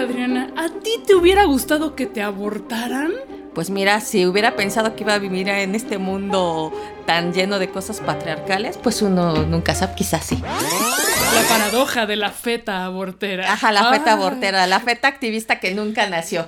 Adriana, 0.00 0.50
¿a 0.56 0.68
ti 0.68 0.90
te 1.06 1.14
hubiera 1.14 1.44
gustado 1.44 1.94
que 1.94 2.06
te 2.06 2.22
abortaran? 2.22 3.12
Pues 3.54 3.68
mira, 3.70 4.00
si 4.00 4.26
hubiera 4.26 4.54
pensado 4.56 4.94
que 4.94 5.02
iba 5.02 5.14
a 5.14 5.18
vivir 5.18 5.48
en 5.48 5.74
este 5.74 5.98
mundo 5.98 6.72
tan 7.04 7.32
lleno 7.32 7.58
de 7.58 7.68
cosas 7.68 8.00
patriarcales, 8.00 8.78
pues 8.78 9.02
uno 9.02 9.34
nunca 9.44 9.74
sabe, 9.74 9.94
quizás 9.96 10.24
sí. 10.24 10.40
La 10.40 11.42
paradoja 11.48 12.06
de 12.06 12.16
la 12.16 12.30
feta 12.30 12.84
abortera. 12.84 13.52
Ajá, 13.52 13.72
la 13.72 13.90
feta 13.90 14.10
Ah. 14.12 14.14
abortera, 14.14 14.66
la 14.66 14.80
feta 14.80 15.08
activista 15.08 15.58
que 15.58 15.74
nunca 15.74 16.08
nació. 16.08 16.44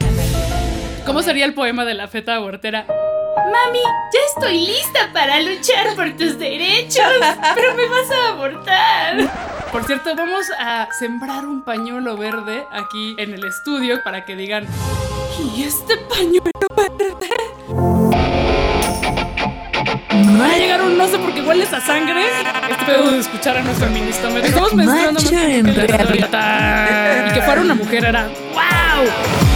¿Cómo 1.05 1.23
sería 1.23 1.45
el 1.45 1.55
poema 1.55 1.84
de 1.84 1.95
la 1.95 2.07
feta 2.09 2.37
abortera? 2.37 2.87
Mami, 3.37 3.80
ya 4.12 4.21
estoy 4.35 4.67
lista 4.67 5.11
para 5.12 5.41
luchar 5.41 5.95
por 5.96 6.11
tus 6.17 6.39
derechos, 6.39 7.12
pero 7.55 7.75
me 7.75 7.87
vas 7.87 8.11
a 8.11 8.29
abortar. 8.32 9.62
Por 9.71 9.85
cierto, 9.85 10.14
vamos 10.14 10.46
a 10.59 10.89
sembrar 10.99 11.46
un 11.46 11.63
pañuelo 11.63 12.17
verde 12.17 12.67
aquí 12.71 13.14
en 13.18 13.32
el 13.32 13.45
estudio 13.45 14.03
para 14.03 14.25
que 14.25 14.37
digan, 14.37 14.67
¿y 15.57 15.64
este 15.64 15.96
pañuelo 15.96 16.53
verde? 16.76 17.29
Va 20.39 20.46
a 20.46 20.59
llegar 20.59 20.82
un 20.82 20.99
no 20.99 21.09
sé 21.09 21.18
por 21.18 21.32
qué 21.32 21.40
hueles 21.40 21.73
a 21.73 21.81
sangre. 21.81 22.26
Este 22.71 22.85
pedo 22.85 23.11
de 23.11 23.18
escuchar 23.18 23.57
a 23.57 23.62
nuestro 23.62 23.87
feministómetro. 23.87 24.49
Estamos 24.49 24.75
menstruando 24.75 25.21
más 25.21 25.31
que. 25.31 25.59
Y 27.31 27.35
que 27.35 27.43
fuera 27.43 27.61
una 27.62 27.75
mujer 27.75 28.04
era 28.04 28.29
¡Wow! 28.53 29.51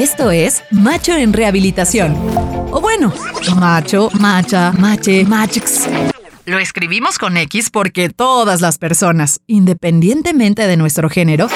Esto 0.00 0.30
es 0.30 0.64
Macho 0.70 1.14
en 1.14 1.34
Rehabilitación. 1.34 2.16
O 2.72 2.80
bueno, 2.80 3.12
macho, 3.56 4.08
macha, 4.18 4.72
mache, 4.72 5.26
machx. 5.26 5.90
Lo 6.46 6.58
escribimos 6.58 7.18
con 7.18 7.36
X 7.36 7.68
porque 7.68 8.08
todas 8.08 8.62
las 8.62 8.78
personas, 8.78 9.42
independientemente 9.46 10.66
de 10.66 10.78
nuestro 10.78 11.10
género, 11.10 11.48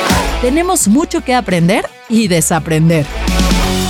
tenemos 0.43 0.89
mucho 0.89 1.25
que 1.25 1.35
aprender 1.35 1.87
y 2.11 2.29
desaprender. 2.29 3.07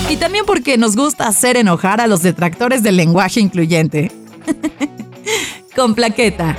Y 0.08 0.18
también 0.18 0.44
porque 0.46 0.78
nos 0.78 0.94
gusta 0.94 1.26
hacer 1.26 1.56
enojar 1.56 2.00
a 2.00 2.06
los 2.06 2.22
detractores 2.22 2.84
del 2.84 2.96
lenguaje 2.96 3.40
incluyente. 3.40 4.12
con 5.74 5.96
plaqueta. 5.96 6.56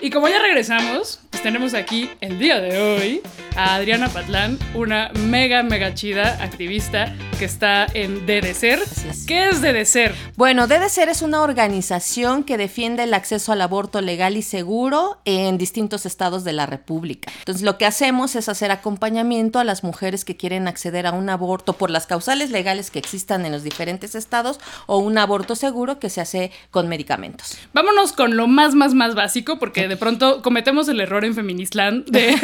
Y 0.00 0.08
como 0.08 0.28
ya 0.28 0.38
regresamos, 0.38 1.23
tenemos 1.44 1.74
aquí 1.74 2.08
el 2.22 2.38
día 2.38 2.58
de 2.58 2.80
hoy 2.80 3.20
a 3.54 3.74
Adriana 3.74 4.08
Patlán, 4.08 4.58
una 4.74 5.10
mega, 5.26 5.62
mega 5.62 5.94
chida 5.94 6.42
activista 6.42 7.14
que 7.38 7.44
está 7.44 7.86
en 7.92 8.26
DDCER. 8.26 8.80
es. 8.80 9.26
¿Qué 9.26 9.48
es 9.48 9.60
DDCER? 9.60 10.14
Bueno, 10.36 10.66
DDCER 10.66 11.08
es 11.08 11.22
una 11.22 11.42
organización 11.42 12.44
que 12.44 12.56
defiende 12.56 13.04
el 13.04 13.14
acceso 13.14 13.52
al 13.52 13.60
aborto 13.60 14.00
legal 14.00 14.36
y 14.36 14.42
seguro 14.42 15.18
en 15.24 15.58
distintos 15.58 16.06
estados 16.06 16.44
de 16.44 16.52
la 16.54 16.66
República. 16.66 17.30
Entonces, 17.40 17.62
lo 17.62 17.76
que 17.76 17.86
hacemos 17.86 18.34
es 18.36 18.48
hacer 18.48 18.70
acompañamiento 18.70 19.58
a 19.58 19.64
las 19.64 19.84
mujeres 19.84 20.24
que 20.24 20.36
quieren 20.36 20.66
acceder 20.66 21.06
a 21.06 21.12
un 21.12 21.28
aborto 21.28 21.74
por 21.74 21.90
las 21.90 22.06
causales 22.06 22.50
legales 22.50 22.90
que 22.90 22.98
existan 22.98 23.44
en 23.44 23.52
los 23.52 23.62
diferentes 23.62 24.14
estados 24.14 24.58
o 24.86 24.98
un 24.98 25.18
aborto 25.18 25.56
seguro 25.56 25.98
que 25.98 26.10
se 26.10 26.20
hace 26.20 26.52
con 26.70 26.88
medicamentos. 26.88 27.58
Vámonos 27.72 28.12
con 28.12 28.36
lo 28.36 28.46
más, 28.46 28.74
más, 28.74 28.94
más 28.94 29.14
básico, 29.14 29.58
porque 29.58 29.88
de 29.88 29.96
pronto 29.96 30.40
cometemos 30.42 30.88
el 30.88 31.00
error 31.00 31.24
en 31.24 31.33
Feministland 31.34 32.06
de, 32.06 32.36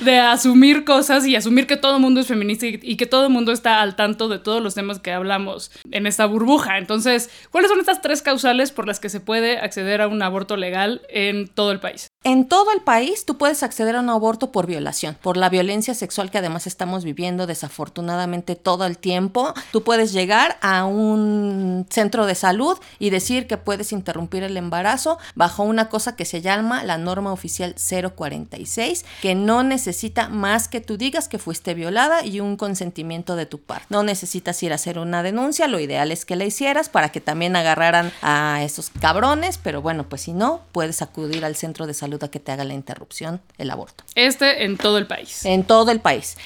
de 0.04 0.18
asumir 0.18 0.84
cosas 0.84 1.26
y 1.26 1.36
asumir 1.36 1.66
que 1.66 1.76
todo 1.76 1.96
el 1.96 2.02
mundo 2.02 2.20
es 2.20 2.26
feminista 2.26 2.66
y, 2.66 2.78
y 2.82 2.96
que 2.96 3.06
todo 3.06 3.26
el 3.26 3.32
mundo 3.32 3.52
está 3.52 3.80
al 3.82 3.96
tanto 3.96 4.28
de 4.28 4.38
todos 4.38 4.62
los 4.62 4.74
temas 4.74 4.98
que 4.98 5.12
hablamos 5.12 5.70
en 5.90 6.06
esta 6.06 6.26
burbuja. 6.26 6.78
Entonces, 6.78 7.30
¿cuáles 7.50 7.70
son 7.70 7.80
estas 7.80 8.00
tres 8.00 8.22
causales 8.22 8.72
por 8.72 8.86
las 8.86 9.00
que 9.00 9.08
se 9.08 9.20
puede 9.20 9.58
acceder 9.58 10.00
a 10.00 10.08
un 10.08 10.22
aborto 10.22 10.56
legal 10.56 11.02
en 11.08 11.48
todo 11.48 11.72
el 11.72 11.80
país? 11.80 12.08
En 12.26 12.48
todo 12.48 12.72
el 12.72 12.80
país 12.80 13.24
tú 13.24 13.38
puedes 13.38 13.62
acceder 13.62 13.94
a 13.94 14.00
un 14.00 14.10
aborto 14.10 14.50
por 14.50 14.66
violación, 14.66 15.16
por 15.22 15.36
la 15.36 15.48
violencia 15.48 15.94
sexual 15.94 16.28
que 16.28 16.38
además 16.38 16.66
estamos 16.66 17.04
viviendo 17.04 17.46
desafortunadamente 17.46 18.56
todo 18.56 18.84
el 18.84 18.98
tiempo. 18.98 19.54
Tú 19.70 19.84
puedes 19.84 20.12
llegar 20.12 20.58
a 20.60 20.86
un 20.86 21.86
centro 21.88 22.26
de 22.26 22.34
salud 22.34 22.78
y 22.98 23.10
decir 23.10 23.46
que 23.46 23.58
puedes 23.58 23.92
interrumpir 23.92 24.42
el 24.42 24.56
embarazo 24.56 25.18
bajo 25.36 25.62
una 25.62 25.88
cosa 25.88 26.16
que 26.16 26.24
se 26.24 26.42
llama 26.42 26.82
la 26.82 26.98
norma 26.98 27.32
oficial 27.32 27.76
046, 27.76 29.04
que 29.22 29.36
no 29.36 29.62
necesita 29.62 30.28
más 30.28 30.66
que 30.66 30.80
tú 30.80 30.96
digas 30.96 31.28
que 31.28 31.38
fuiste 31.38 31.74
violada 31.74 32.24
y 32.24 32.40
un 32.40 32.56
consentimiento 32.56 33.36
de 33.36 33.46
tu 33.46 33.60
parte. 33.60 33.86
No 33.88 34.02
necesitas 34.02 34.60
ir 34.64 34.72
a 34.72 34.74
hacer 34.74 34.98
una 34.98 35.22
denuncia, 35.22 35.68
lo 35.68 35.78
ideal 35.78 36.10
es 36.10 36.24
que 36.24 36.34
la 36.34 36.44
hicieras 36.44 36.88
para 36.88 37.10
que 37.10 37.20
también 37.20 37.54
agarraran 37.54 38.10
a 38.20 38.64
esos 38.64 38.90
cabrones, 38.90 39.60
pero 39.62 39.80
bueno, 39.80 40.08
pues 40.08 40.22
si 40.22 40.32
no, 40.32 40.62
puedes 40.72 41.02
acudir 41.02 41.44
al 41.44 41.54
centro 41.54 41.86
de 41.86 41.94
salud 41.94 42.15
que 42.18 42.40
te 42.40 42.52
haga 42.52 42.64
la 42.64 42.74
interrupción, 42.74 43.40
el 43.58 43.70
aborto. 43.70 44.04
Este 44.14 44.64
en 44.64 44.76
todo 44.76 44.98
el 44.98 45.06
país. 45.06 45.44
En 45.44 45.64
todo 45.64 45.90
el 45.90 46.00
país. 46.00 46.36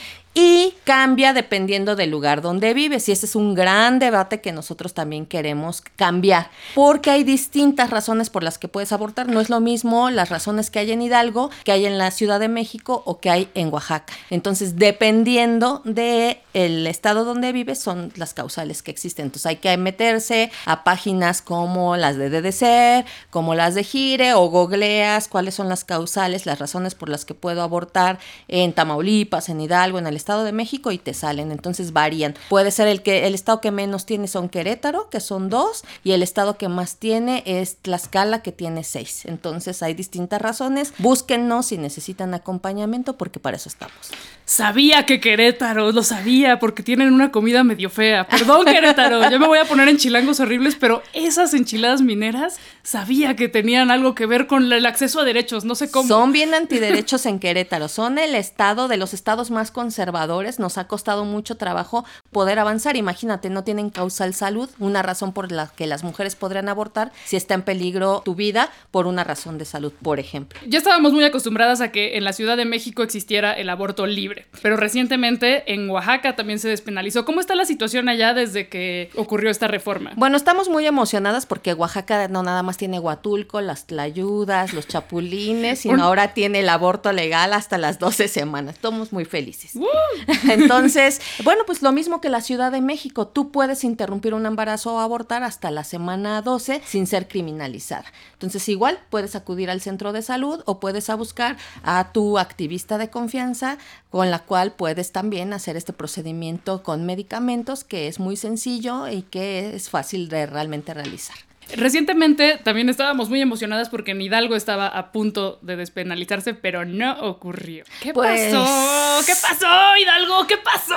Y 0.42 0.74
cambia 0.84 1.34
dependiendo 1.34 1.96
del 1.96 2.10
lugar 2.10 2.40
donde 2.40 2.72
vives. 2.72 3.06
Y 3.08 3.12
este 3.12 3.26
es 3.26 3.36
un 3.36 3.54
gran 3.54 3.98
debate 3.98 4.40
que 4.40 4.52
nosotros 4.52 4.94
también 4.94 5.26
queremos 5.26 5.82
cambiar. 5.96 6.50
Porque 6.74 7.10
hay 7.10 7.24
distintas 7.24 7.90
razones 7.90 8.30
por 8.30 8.42
las 8.42 8.56
que 8.56 8.66
puedes 8.66 8.90
abortar. 8.92 9.28
No 9.28 9.40
es 9.42 9.50
lo 9.50 9.60
mismo 9.60 10.08
las 10.08 10.30
razones 10.30 10.70
que 10.70 10.78
hay 10.78 10.92
en 10.92 11.02
Hidalgo, 11.02 11.50
que 11.62 11.72
hay 11.72 11.84
en 11.84 11.98
la 11.98 12.10
Ciudad 12.10 12.40
de 12.40 12.48
México 12.48 13.02
o 13.04 13.20
que 13.20 13.28
hay 13.28 13.50
en 13.52 13.70
Oaxaca. 13.70 14.14
Entonces, 14.30 14.76
dependiendo 14.76 15.82
del 15.84 16.86
estado 16.86 17.26
donde 17.26 17.52
vives, 17.52 17.78
son 17.78 18.10
las 18.16 18.32
causales 18.32 18.82
que 18.82 18.90
existen. 18.90 19.26
Entonces, 19.26 19.44
hay 19.44 19.56
que 19.56 19.76
meterse 19.76 20.50
a 20.64 20.84
páginas 20.84 21.42
como 21.42 21.98
las 21.98 22.16
de 22.16 22.30
DDC, 22.30 23.06
como 23.28 23.54
las 23.54 23.74
de 23.74 23.84
Gire, 23.84 24.32
o 24.32 24.46
googleas 24.46 25.28
cuáles 25.28 25.54
son 25.54 25.68
las 25.68 25.84
causales, 25.84 26.46
las 26.46 26.58
razones 26.58 26.94
por 26.94 27.10
las 27.10 27.26
que 27.26 27.34
puedo 27.34 27.60
abortar 27.60 28.18
en 28.48 28.72
Tamaulipas, 28.72 29.50
en 29.50 29.60
Hidalgo, 29.60 29.98
en 29.98 30.06
el 30.06 30.16
Estado 30.16 30.29
de 30.38 30.52
México 30.52 30.92
y 30.92 30.98
te 30.98 31.14
salen. 31.14 31.52
Entonces 31.52 31.92
varían. 31.92 32.34
Puede 32.48 32.70
ser 32.70 32.88
el 32.88 33.02
que 33.02 33.26
el 33.26 33.34
estado 33.34 33.60
que 33.60 33.70
menos 33.70 34.06
tiene 34.06 34.28
son 34.28 34.48
Querétaro, 34.48 35.10
que 35.10 35.20
son 35.20 35.50
dos, 35.50 35.84
y 36.04 36.12
el 36.12 36.22
estado 36.22 36.56
que 36.56 36.68
más 36.68 36.96
tiene 36.96 37.42
es 37.46 37.76
Tlaxcala, 37.76 38.42
que 38.42 38.52
tiene 38.52 38.84
seis. 38.84 39.24
Entonces 39.26 39.82
hay 39.82 39.94
distintas 39.94 40.40
razones. 40.40 40.92
Búsquennos 40.98 41.66
si 41.66 41.78
necesitan 41.78 42.34
acompañamiento, 42.34 43.16
porque 43.16 43.40
para 43.40 43.56
eso 43.56 43.68
estamos. 43.68 44.10
Sabía 44.50 45.06
que 45.06 45.20
Querétaro, 45.20 45.92
lo 45.92 46.02
sabía, 46.02 46.58
porque 46.58 46.82
tienen 46.82 47.12
una 47.12 47.30
comida 47.30 47.62
medio 47.62 47.88
fea. 47.88 48.26
Perdón, 48.26 48.64
Querétaro, 48.66 49.30
ya 49.30 49.38
me 49.38 49.46
voy 49.46 49.58
a 49.58 49.64
poner 49.64 49.88
en 49.88 49.96
chilangos 49.96 50.40
horribles, 50.40 50.74
pero 50.74 51.04
esas 51.12 51.54
enchiladas 51.54 52.02
mineras 52.02 52.58
sabía 52.82 53.36
que 53.36 53.48
tenían 53.48 53.92
algo 53.92 54.16
que 54.16 54.26
ver 54.26 54.48
con 54.48 54.72
el 54.72 54.86
acceso 54.86 55.20
a 55.20 55.24
derechos, 55.24 55.64
no 55.64 55.76
sé 55.76 55.88
cómo. 55.88 56.08
Son 56.08 56.32
bien 56.32 56.52
antiderechos 56.52 57.26
en 57.26 57.38
Querétaro. 57.38 57.86
Son 57.86 58.18
el 58.18 58.34
estado 58.34 58.88
de 58.88 58.96
los 58.96 59.14
estados 59.14 59.52
más 59.52 59.70
conservadores. 59.70 60.58
Nos 60.58 60.78
ha 60.78 60.88
costado 60.88 61.24
mucho 61.24 61.56
trabajo 61.56 62.04
poder 62.32 62.58
avanzar. 62.58 62.96
Imagínate, 62.96 63.50
no 63.50 63.62
tienen 63.62 63.88
causal 63.90 64.34
salud, 64.34 64.68
una 64.80 65.00
razón 65.02 65.32
por 65.32 65.52
la 65.52 65.68
que 65.68 65.86
las 65.86 66.02
mujeres 66.02 66.34
podrían 66.34 66.68
abortar 66.68 67.12
si 67.24 67.36
está 67.36 67.54
en 67.54 67.62
peligro 67.62 68.22
tu 68.24 68.34
vida 68.34 68.72
por 68.90 69.06
una 69.06 69.22
razón 69.22 69.58
de 69.58 69.64
salud, 69.64 69.92
por 70.02 70.18
ejemplo. 70.18 70.58
Ya 70.66 70.78
estábamos 70.78 71.12
muy 71.12 71.22
acostumbradas 71.22 71.80
a 71.80 71.92
que 71.92 72.16
en 72.16 72.24
la 72.24 72.32
Ciudad 72.32 72.56
de 72.56 72.64
México 72.64 73.04
existiera 73.04 73.52
el 73.52 73.70
aborto 73.70 74.06
libre, 74.06 74.39
pero 74.62 74.76
recientemente 74.76 75.72
en 75.72 75.88
Oaxaca 75.90 76.36
también 76.36 76.58
se 76.58 76.68
despenalizó. 76.68 77.24
¿Cómo 77.24 77.40
está 77.40 77.54
la 77.54 77.64
situación 77.64 78.08
allá 78.08 78.34
desde 78.34 78.68
que 78.68 79.10
ocurrió 79.16 79.50
esta 79.50 79.68
reforma? 79.68 80.12
Bueno, 80.16 80.36
estamos 80.36 80.68
muy 80.68 80.86
emocionadas 80.86 81.46
porque 81.46 81.74
Oaxaca 81.74 82.28
no 82.28 82.42
nada 82.42 82.62
más 82.62 82.76
tiene 82.76 82.98
Huatulco, 82.98 83.60
las 83.60 83.86
tlayudas, 83.86 84.72
los 84.72 84.86
chapulines, 84.88 85.80
sino 85.80 85.94
Un- 85.94 86.00
ahora 86.00 86.34
tiene 86.34 86.60
el 86.60 86.68
aborto 86.68 87.12
legal 87.12 87.52
hasta 87.52 87.78
las 87.78 87.98
12 87.98 88.28
semanas. 88.28 88.74
Estamos 88.76 89.12
muy 89.12 89.24
felices. 89.24 89.72
Entonces, 90.48 91.20
bueno, 91.44 91.62
pues 91.66 91.82
lo 91.82 91.92
mismo 91.92 92.20
que 92.20 92.28
la 92.28 92.40
Ciudad 92.40 92.72
de 92.72 92.80
México, 92.80 93.26
tú 93.28 93.50
puedes 93.50 93.84
interrumpir 93.84 94.34
un 94.34 94.46
embarazo 94.46 94.94
o 94.94 95.00
abortar 95.00 95.42
hasta 95.42 95.70
la 95.70 95.84
semana 95.84 96.42
12 96.42 96.80
sin 96.84 97.06
ser 97.06 97.28
criminalizada. 97.28 98.04
Entonces, 98.32 98.68
igual 98.68 98.98
puedes 99.10 99.36
acudir 99.36 99.70
al 99.70 99.80
centro 99.80 100.12
de 100.12 100.22
salud 100.22 100.62
o 100.66 100.80
puedes 100.80 101.10
a 101.10 101.14
buscar 101.14 101.56
a 101.82 102.12
tu 102.12 102.38
activista 102.38 102.98
de 102.98 103.10
confianza 103.10 103.78
con 104.10 104.29
la 104.30 104.40
cual 104.40 104.72
puedes 104.72 105.12
también 105.12 105.52
hacer 105.52 105.76
este 105.76 105.92
procedimiento 105.92 106.82
con 106.82 107.06
medicamentos 107.06 107.84
que 107.84 108.08
es 108.08 108.18
muy 108.18 108.36
sencillo 108.36 109.08
y 109.08 109.22
que 109.22 109.74
es 109.74 109.90
fácil 109.90 110.28
de 110.28 110.46
realmente 110.46 110.94
realizar. 110.94 111.49
Recientemente 111.76 112.58
también 112.62 112.88
estábamos 112.88 113.28
muy 113.28 113.40
emocionadas 113.40 113.88
porque 113.88 114.12
en 114.12 114.20
Hidalgo 114.22 114.56
estaba 114.56 114.86
a 114.88 115.12
punto 115.12 115.58
de 115.62 115.76
despenalizarse, 115.76 116.54
pero 116.54 116.84
no 116.84 117.18
ocurrió. 117.20 117.84
¿Qué 118.00 118.12
Pues- 118.12 118.52
pasó? 118.54 119.26
¿Qué 119.26 119.32
pasó, 119.40 119.96
Hidalgo? 120.02 120.46
¿Qué 120.46 120.56
pasó? 120.56 120.94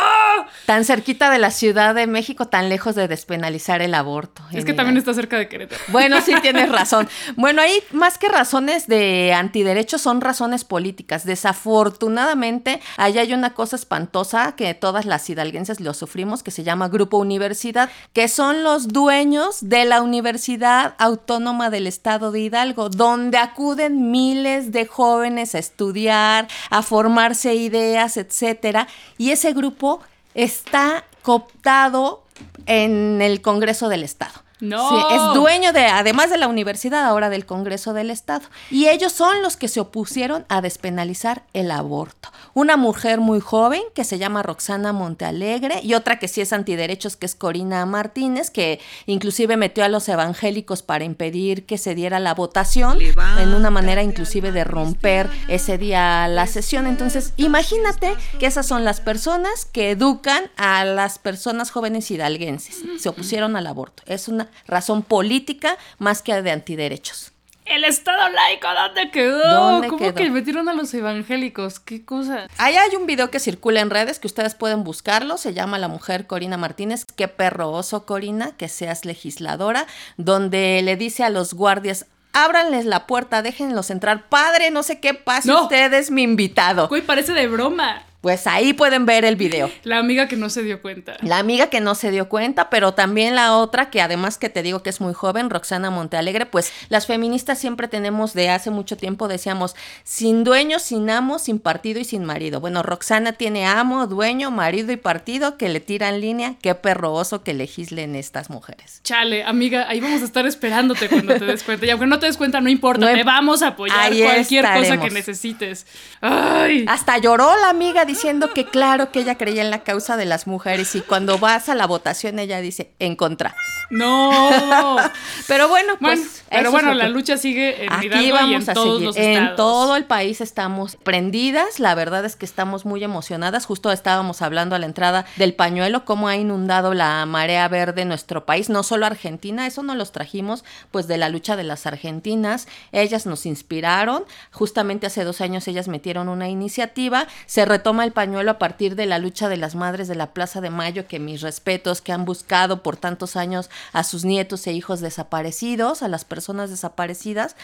Tan 0.66 0.86
cerquita 0.86 1.30
de 1.30 1.40
la 1.40 1.52
Ciudad 1.52 1.94
de 1.96 2.08
México, 2.08 2.48
tan 2.48 2.70
lejos 2.70 2.96
de 2.96 3.08
despenalizar 3.08 3.82
el 3.82 3.94
aborto. 3.94 4.42
Es 4.52 4.66
que 4.66 4.74
también 4.74 4.98
está 4.98 5.14
cerca 5.14 5.38
de 5.38 5.48
Querétaro. 5.48 5.82
Bueno, 5.90 6.22
sí 6.22 6.34
tienes 6.42 6.70
razón. 6.72 7.08
Bueno, 7.36 7.62
ahí 7.62 7.80
más 7.92 8.18
que 8.18 8.30
razones 8.30 8.88
de 8.88 9.34
antiderechos 9.34 10.02
son 10.02 10.22
razones 10.22 10.64
políticas. 10.64 11.26
Desafortunadamente, 11.26 12.82
allá 12.98 13.22
hay 13.22 13.34
una 13.34 13.54
cosa 13.54 13.76
espantosa 13.76 14.56
que 14.56 14.74
todas 14.74 15.06
las 15.06 15.30
hidalguenses 15.30 15.80
lo 15.80 15.94
sufrimos, 15.94 16.44
que 16.44 16.52
se 16.52 16.64
llama 16.64 16.88
Grupo 16.90 17.18
Universidad, 17.18 17.90
que 18.14 18.28
son 18.28 18.64
los 18.64 18.88
dueños 18.88 19.58
de 19.62 19.86
la 19.86 20.02
universidad 20.02 20.63
Autónoma 20.64 21.70
del 21.70 21.88
Estado 21.88 22.32
de 22.32 22.40
Hidalgo, 22.40 22.90
donde 22.90 23.38
acuden 23.38 24.12
miles 24.12 24.72
de 24.72 24.86
jóvenes 24.86 25.56
a 25.56 25.60
estudiar, 25.60 26.48
a 26.70 26.82
formarse 26.82 27.54
ideas, 27.56 28.18
etcétera, 28.18 28.88
y 29.18 29.32
ese 29.32 29.54
grupo 29.54 30.00
está 30.34 31.04
cooptado 31.22 32.24
en 32.66 33.22
el 33.22 33.42
Congreso 33.42 33.90
del 33.90 34.04
Estado. 34.04 34.43
No. 34.60 34.90
Sí, 34.90 35.16
es 35.16 35.34
dueño 35.34 35.74
de, 35.74 35.86
además 35.88 36.30
de 36.30 36.38
la 36.38 36.48
universidad, 36.48 37.06
ahora 37.06 37.30
del 37.30 37.46
Congreso 37.46 37.94
del 37.94 38.10
Estado. 38.10 38.46
Y 38.72 38.88
ellos 38.88 39.12
son 39.12 39.42
los 39.42 39.58
que 39.58 39.68
se 39.68 39.80
opusieron 39.80 40.46
a 40.50 40.62
despenalizar 40.62 41.44
el 41.54 41.72
aborto. 41.72 42.30
Una 42.54 42.78
mujer 42.78 43.20
muy 43.20 43.40
joven 43.40 43.82
que 43.94 44.04
se 44.04 44.18
llama 44.18 44.44
Roxana 44.44 44.94
Montealegre 44.94 45.82
y 45.84 45.96
otra 45.96 46.20
que 46.20 46.28
sí 46.28 46.42
es 46.42 46.54
antiderechos, 46.54 47.16
que 47.16 47.26
es 47.26 47.36
Corina 47.36 47.86
Martínez, 47.86 48.52
que 48.52 48.80
inclusive 49.06 49.58
metió 49.58 49.84
a 49.84 49.90
los 49.90 50.08
evangélicos 50.08 50.82
para 50.84 51.04
impedir 51.04 51.66
que 51.66 51.78
se 51.78 51.96
diera 51.96 52.20
la 52.20 52.34
votación, 52.34 53.00
en 53.02 53.54
una 53.54 53.70
manera 53.70 54.04
inclusive 54.04 54.52
de 54.52 54.64
romper 54.64 55.30
ese 55.48 55.78
día 55.78 56.28
la 56.28 56.48
sesión. 56.48 56.88
Entonces, 56.88 57.34
imagínate 57.38 58.16
que 58.40 58.46
esas 58.46 58.66
son 58.66 58.86
las 58.86 59.02
personas 59.02 59.66
que 59.66 59.92
educan 59.92 60.50
a 60.58 60.86
las 60.86 61.20
personas 61.20 61.72
jóvenes 61.72 62.10
hidalguenses. 62.12 62.84
Se 63.00 63.10
opusieron 63.10 63.56
al 63.56 63.68
aborto. 63.68 64.04
Es 64.06 64.28
una 64.28 64.50
razón 64.68 65.04
política 65.04 65.78
más 66.00 66.22
que 66.22 66.42
de 66.42 66.52
antiderechos. 66.52 67.34
El 67.66 67.86
Estado 67.86 68.28
laico, 68.30 68.68
¿dónde 68.74 69.10
quedó? 69.10 69.54
¿Dónde 69.54 69.88
¿Cómo 69.88 70.00
quedó? 70.00 70.16
que 70.16 70.30
metieron 70.30 70.68
a 70.68 70.74
los 70.74 70.94
evangélicos? 70.94 71.80
¿Qué 71.80 72.04
cosa? 72.04 72.48
Ahí 72.58 72.76
hay 72.76 72.96
un 72.98 73.06
video 73.06 73.32
que 73.32 73.40
circula 73.40 73.80
en 73.80 73.90
redes 73.90 74.20
que 74.20 74.28
ustedes 74.28 74.54
pueden 74.54 74.84
buscarlo. 74.84 75.38
Se 75.38 75.54
llama 75.54 75.80
La 75.80 75.88
mujer 75.88 76.28
Corina 76.28 76.58
Martínez. 76.58 77.06
Qué 77.16 77.30
perro 77.30 77.72
oso, 77.72 78.06
Corina, 78.06 78.52
que 78.58 78.68
seas 78.68 79.06
legisladora. 79.06 79.88
Donde 80.18 80.82
le 80.84 80.98
dice 80.98 81.24
a 81.24 81.30
los 81.30 81.54
guardias. 81.54 82.06
Ábranles 82.34 82.86
la 82.86 83.08
puerta, 83.08 83.42
déjenlos 83.42 83.92
entrar. 83.92 84.28
Padre, 84.28 84.70
no 84.70 84.84
sé 84.84 85.00
qué 85.00 85.14
pasa. 85.14 85.48
No. 85.48 85.64
Usted 85.64 85.94
es 85.94 86.12
mi 86.12 86.24
invitado. 86.24 86.90
Güey, 86.90 87.02
parece 87.04 87.32
de 87.34 87.48
broma. 87.48 88.04
Pues 88.24 88.48
ahí 88.48 88.72
pueden 88.72 89.06
ver 89.06 89.26
el 89.26 89.36
video. 89.36 89.70
La 89.84 89.98
amiga 89.98 90.30
que 90.30 90.38
no 90.38 90.50
se 90.50 90.64
dio 90.64 90.82
cuenta. 90.82 91.18
La 91.20 91.40
amiga 91.40 91.68
que 91.68 91.82
no 91.82 91.94
se 91.94 92.10
dio 92.10 92.30
cuenta, 92.30 92.70
pero 92.70 92.94
también 92.94 93.36
la 93.36 93.58
otra 93.58 93.90
que 93.90 94.02
además 94.02 94.38
que 94.38 94.48
te 94.48 94.64
digo 94.64 94.82
que 94.82 94.92
es 94.92 95.02
muy 95.02 95.14
joven, 95.14 95.50
Roxana 95.50 95.90
Montealegre, 95.90 96.46
pues 96.46 96.72
las 96.88 97.06
feministas 97.06 97.60
siempre 97.60 97.90
tenemos 97.90 98.34
de 98.34 98.50
hace 98.50 98.70
mucho 98.70 98.96
tiempo, 98.96 99.28
decíamos, 99.28 99.76
sin 100.06 100.46
dueño, 100.46 100.80
sin 100.80 101.10
amo, 101.10 101.38
sin 101.38 101.60
partido 101.60 102.00
y 102.00 102.06
sin 102.06 102.24
marido. 102.24 102.62
Bueno, 102.62 102.82
Roxana 102.82 103.34
tiene 103.34 103.66
amo, 103.66 104.08
dueño, 104.08 104.52
marido 104.52 104.94
y 104.94 104.98
partido 104.98 105.58
que 105.58 105.68
le 105.68 105.82
tira 105.82 106.08
en 106.08 106.22
línea. 106.22 106.56
Qué 106.62 106.76
perrooso 106.76 107.44
que 107.44 107.54
legislen 107.54 108.16
estas 108.16 108.50
mujeres. 108.50 109.02
Chale, 109.04 109.44
amiga, 109.44 109.90
ahí 109.90 110.00
vamos 110.00 110.22
a 110.22 110.26
estar 110.26 110.48
esperándote 110.48 111.10
cuando 111.10 111.38
te 111.38 111.44
des 111.44 111.62
cuenta. 111.64 111.86
Y 111.86 111.90
aunque 111.90 112.08
no 112.08 112.20
te 112.20 112.28
des 112.28 112.38
cuenta, 112.38 112.62
no 112.62 112.70
importa, 112.70 113.06
No 113.06 113.14
te 113.14 113.26
vamos 113.26 113.62
a 113.64 113.68
apoyar 113.68 114.14
cualquier 114.16 114.64
cosa 114.64 114.98
que 114.98 115.10
necesites. 115.10 115.86
Ay. 116.22 116.86
Hasta 116.88 117.18
lloró 117.18 117.54
la 117.60 117.68
amiga 117.68 118.06
diciendo 118.14 118.50
que 118.54 118.66
claro 118.66 119.12
que 119.12 119.20
ella 119.22 119.38
creía 119.38 119.62
en 119.62 119.72
la 119.72 119.84
causa 119.84 120.18
de 120.18 120.26
las 120.26 120.48
mujeres 120.48 120.96
y 120.96 121.02
cuando 121.02 121.38
vas 121.38 121.70
a 121.70 121.76
la 121.76 121.88
votación 121.88 122.40
ella 122.40 122.60
dice 122.62 122.92
en 123.00 123.16
contra. 123.16 123.56
No. 123.90 124.98
Pero 125.48 125.68
bueno, 125.68 125.94
pues 126.00 126.20
Bueno, 126.20 126.44
pero 126.50 126.72
bueno, 126.72 126.94
la 126.94 127.10
lucha 127.10 127.38
sigue 127.38 127.84
en 127.86 127.92
Aquí 127.92 128.08
Hidalgo 128.08 128.28
y 128.28 128.32
vamos 128.32 128.64
en 128.64 128.70
a 128.70 128.74
todos 128.74 128.94
seguir. 128.94 129.06
los 129.06 129.18
En 129.18 129.56
todo 129.56 129.96
el 129.96 130.06
país 130.06 130.42
estamos 130.42 130.96
prendidas. 130.96 131.80
La 131.80 131.96
verdad 131.96 132.24
es 132.26 132.36
que 132.36 132.46
estamos 132.46 132.86
muy 132.86 133.04
emocionadas. 133.04 133.66
Justo 133.66 133.92
estábamos 133.92 134.42
hablando 134.42 134.76
a 134.76 134.80
la 134.80 134.86
entrada 134.86 135.26
del 135.36 135.54
pañuelo, 135.54 136.06
cómo 136.06 136.28
ha 136.28 136.36
inundado 136.38 136.94
la 136.94 137.26
marea 137.26 137.68
verde 137.68 138.06
nuestro 138.06 138.46
país, 138.46 138.70
no 138.70 138.84
solo 138.84 139.06
Argentina, 139.06 139.68
eso 139.68 139.84
no 139.84 139.96
los 139.96 140.12
trajimos 140.12 140.64
pues 140.92 141.08
de 141.08 141.18
la 141.18 141.30
lucha 141.30 141.56
de 141.56 141.64
las 141.64 141.86
argentinas. 141.86 142.68
Ellas 142.92 143.26
nos 143.26 143.46
inspiraron. 143.46 144.24
Justamente 144.52 145.08
hace 145.08 145.24
dos 145.24 145.42
años 145.42 145.68
ellas 145.68 145.88
metieron 145.88 146.30
una 146.30 146.50
iniciativa. 146.50 147.28
Se 147.46 147.66
retoma 147.66 148.03
el 148.04 148.12
pañuelo 148.12 148.52
a 148.52 148.60
partir 148.60 148.96
de 148.96 149.06
la 149.06 149.20
lucha 149.20 149.50
de 149.50 149.58
las 149.58 149.76
madres 149.76 150.08
de 150.08 150.16
la 150.16 150.34
Plaza 150.34 150.62
de 150.62 150.70
Mayo, 150.70 151.08
que 151.08 151.20
mis 151.20 151.42
respetos, 151.42 152.02
que 152.02 152.12
han 152.12 152.26
buscado 152.26 152.84
por 152.84 152.98
tantos 152.98 153.36
años 153.36 153.70
a 153.92 154.04
sus 154.04 154.26
nietos 154.26 154.66
e 154.68 154.74
hijos 154.74 155.00
desaparecidos, 155.00 156.04
a 156.04 156.08
las 156.08 156.26
personas 156.26 156.70
desaparecidas. 156.70 157.56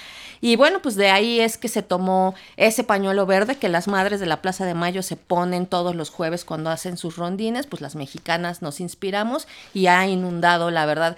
Y 0.42 0.56
bueno, 0.56 0.82
pues 0.82 0.96
de 0.96 1.10
ahí 1.10 1.40
es 1.40 1.58
que 1.58 1.68
se 1.68 1.84
tomó 1.84 2.36
ese 2.58 2.84
pañuelo 2.84 3.26
verde 3.26 3.58
que 3.58 3.70
las 3.70 3.88
madres 3.88 4.20
de 4.20 4.26
la 4.26 4.42
Plaza 4.42 4.66
de 4.66 4.74
Mayo 4.74 5.04
se 5.04 5.16
ponen 5.16 5.66
todos 5.66 5.96
los 5.96 6.10
jueves 6.10 6.46
cuando 6.46 6.70
hacen 6.70 6.98
sus 6.98 7.18
rondines, 7.18 7.68
pues 7.68 7.82
las 7.82 7.96
mexicanas 7.96 8.62
nos 8.62 8.80
inspiramos 8.80 9.48
y 9.74 9.88
ha 9.88 10.08
inundado, 10.08 10.72
la 10.72 10.86
verdad. 10.86 11.18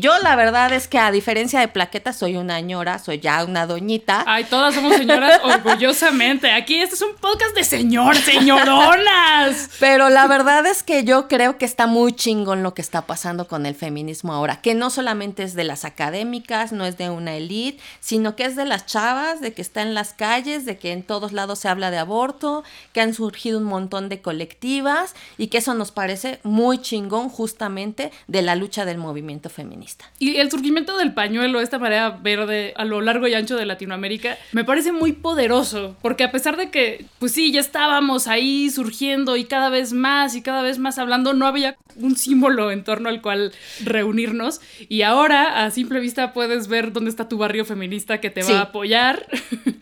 Yo 0.00 0.18
la 0.20 0.34
verdad 0.34 0.72
es 0.72 0.88
que 0.88 0.98
a 0.98 1.12
diferencia 1.12 1.60
de 1.60 1.68
Plaqueta 1.68 2.14
soy 2.14 2.36
una 2.36 2.58
ñora, 2.62 2.98
soy 2.98 3.18
ya 3.18 3.44
una 3.44 3.66
doñita. 3.66 4.24
Ay, 4.26 4.44
todas 4.44 4.74
somos 4.74 4.96
señoras 4.96 5.38
orgullosamente. 5.44 6.50
Aquí 6.52 6.80
este 6.80 6.94
es 6.94 7.02
un 7.02 7.16
podcast 7.16 7.54
de 7.54 7.64
señor, 7.64 8.16
señoronas. 8.16 9.68
Pero 9.78 10.08
la 10.08 10.26
verdad 10.26 10.64
es 10.64 10.82
que 10.82 11.04
yo 11.04 11.28
creo 11.28 11.58
que 11.58 11.66
está 11.66 11.86
muy 11.86 12.14
chingón 12.14 12.62
lo 12.62 12.72
que 12.72 12.80
está 12.80 13.02
pasando 13.02 13.46
con 13.46 13.66
el 13.66 13.74
feminismo 13.74 14.32
ahora, 14.32 14.62
que 14.62 14.74
no 14.74 14.88
solamente 14.88 15.42
es 15.42 15.52
de 15.52 15.64
las 15.64 15.84
académicas, 15.84 16.72
no 16.72 16.86
es 16.86 16.96
de 16.96 17.10
una 17.10 17.34
elite, 17.34 17.82
sino 18.00 18.36
que 18.36 18.46
es 18.46 18.56
de 18.56 18.64
las 18.64 18.86
chavas, 18.86 19.42
de 19.42 19.52
que 19.52 19.60
está 19.60 19.82
en 19.82 19.92
las 19.92 20.14
calles, 20.14 20.64
de 20.64 20.78
que 20.78 20.92
en 20.92 21.02
todos 21.02 21.32
lados 21.32 21.58
se 21.58 21.68
habla 21.68 21.90
de 21.90 21.98
aborto, 21.98 22.64
que 22.94 23.02
han 23.02 23.12
surgido 23.12 23.58
un 23.58 23.64
montón 23.64 24.08
de 24.08 24.22
colectivas 24.22 25.14
y 25.36 25.48
que 25.48 25.58
eso 25.58 25.74
nos 25.74 25.92
parece 25.92 26.40
muy 26.42 26.78
chingón 26.78 27.28
justamente 27.28 28.10
de 28.28 28.40
la 28.40 28.54
lucha 28.54 28.86
del 28.86 28.96
movimiento 28.96 29.50
feminista. 29.50 29.89
Y 30.18 30.36
el 30.36 30.50
surgimiento 30.50 30.96
del 30.98 31.12
pañuelo, 31.14 31.60
esta 31.60 31.78
marea 31.78 32.10
verde 32.10 32.72
a 32.76 32.84
lo 32.84 33.00
largo 33.00 33.26
y 33.28 33.34
ancho 33.34 33.56
de 33.56 33.66
Latinoamérica, 33.66 34.36
me 34.52 34.64
parece 34.64 34.92
muy 34.92 35.12
poderoso, 35.12 35.96
porque 36.02 36.24
a 36.24 36.30
pesar 36.30 36.56
de 36.56 36.70
que, 36.70 37.04
pues 37.18 37.32
sí, 37.32 37.52
ya 37.52 37.60
estábamos 37.60 38.26
ahí 38.28 38.70
surgiendo 38.70 39.36
y 39.36 39.44
cada 39.44 39.68
vez 39.70 39.92
más 39.92 40.34
y 40.34 40.42
cada 40.42 40.62
vez 40.62 40.78
más 40.78 40.98
hablando, 40.98 41.32
no 41.34 41.46
había 41.46 41.76
un 41.96 42.16
símbolo 42.16 42.70
en 42.70 42.84
torno 42.84 43.08
al 43.08 43.20
cual 43.20 43.52
reunirnos. 43.84 44.60
Y 44.88 45.02
ahora, 45.02 45.64
a 45.64 45.70
simple 45.70 46.00
vista, 46.00 46.32
puedes 46.32 46.68
ver 46.68 46.92
dónde 46.92 47.10
está 47.10 47.28
tu 47.28 47.38
barrio 47.38 47.64
feminista 47.64 48.20
que 48.20 48.30
te 48.30 48.42
Sí. 48.42 48.52
va 48.52 48.60
a 48.60 48.62
apoyar 48.62 49.26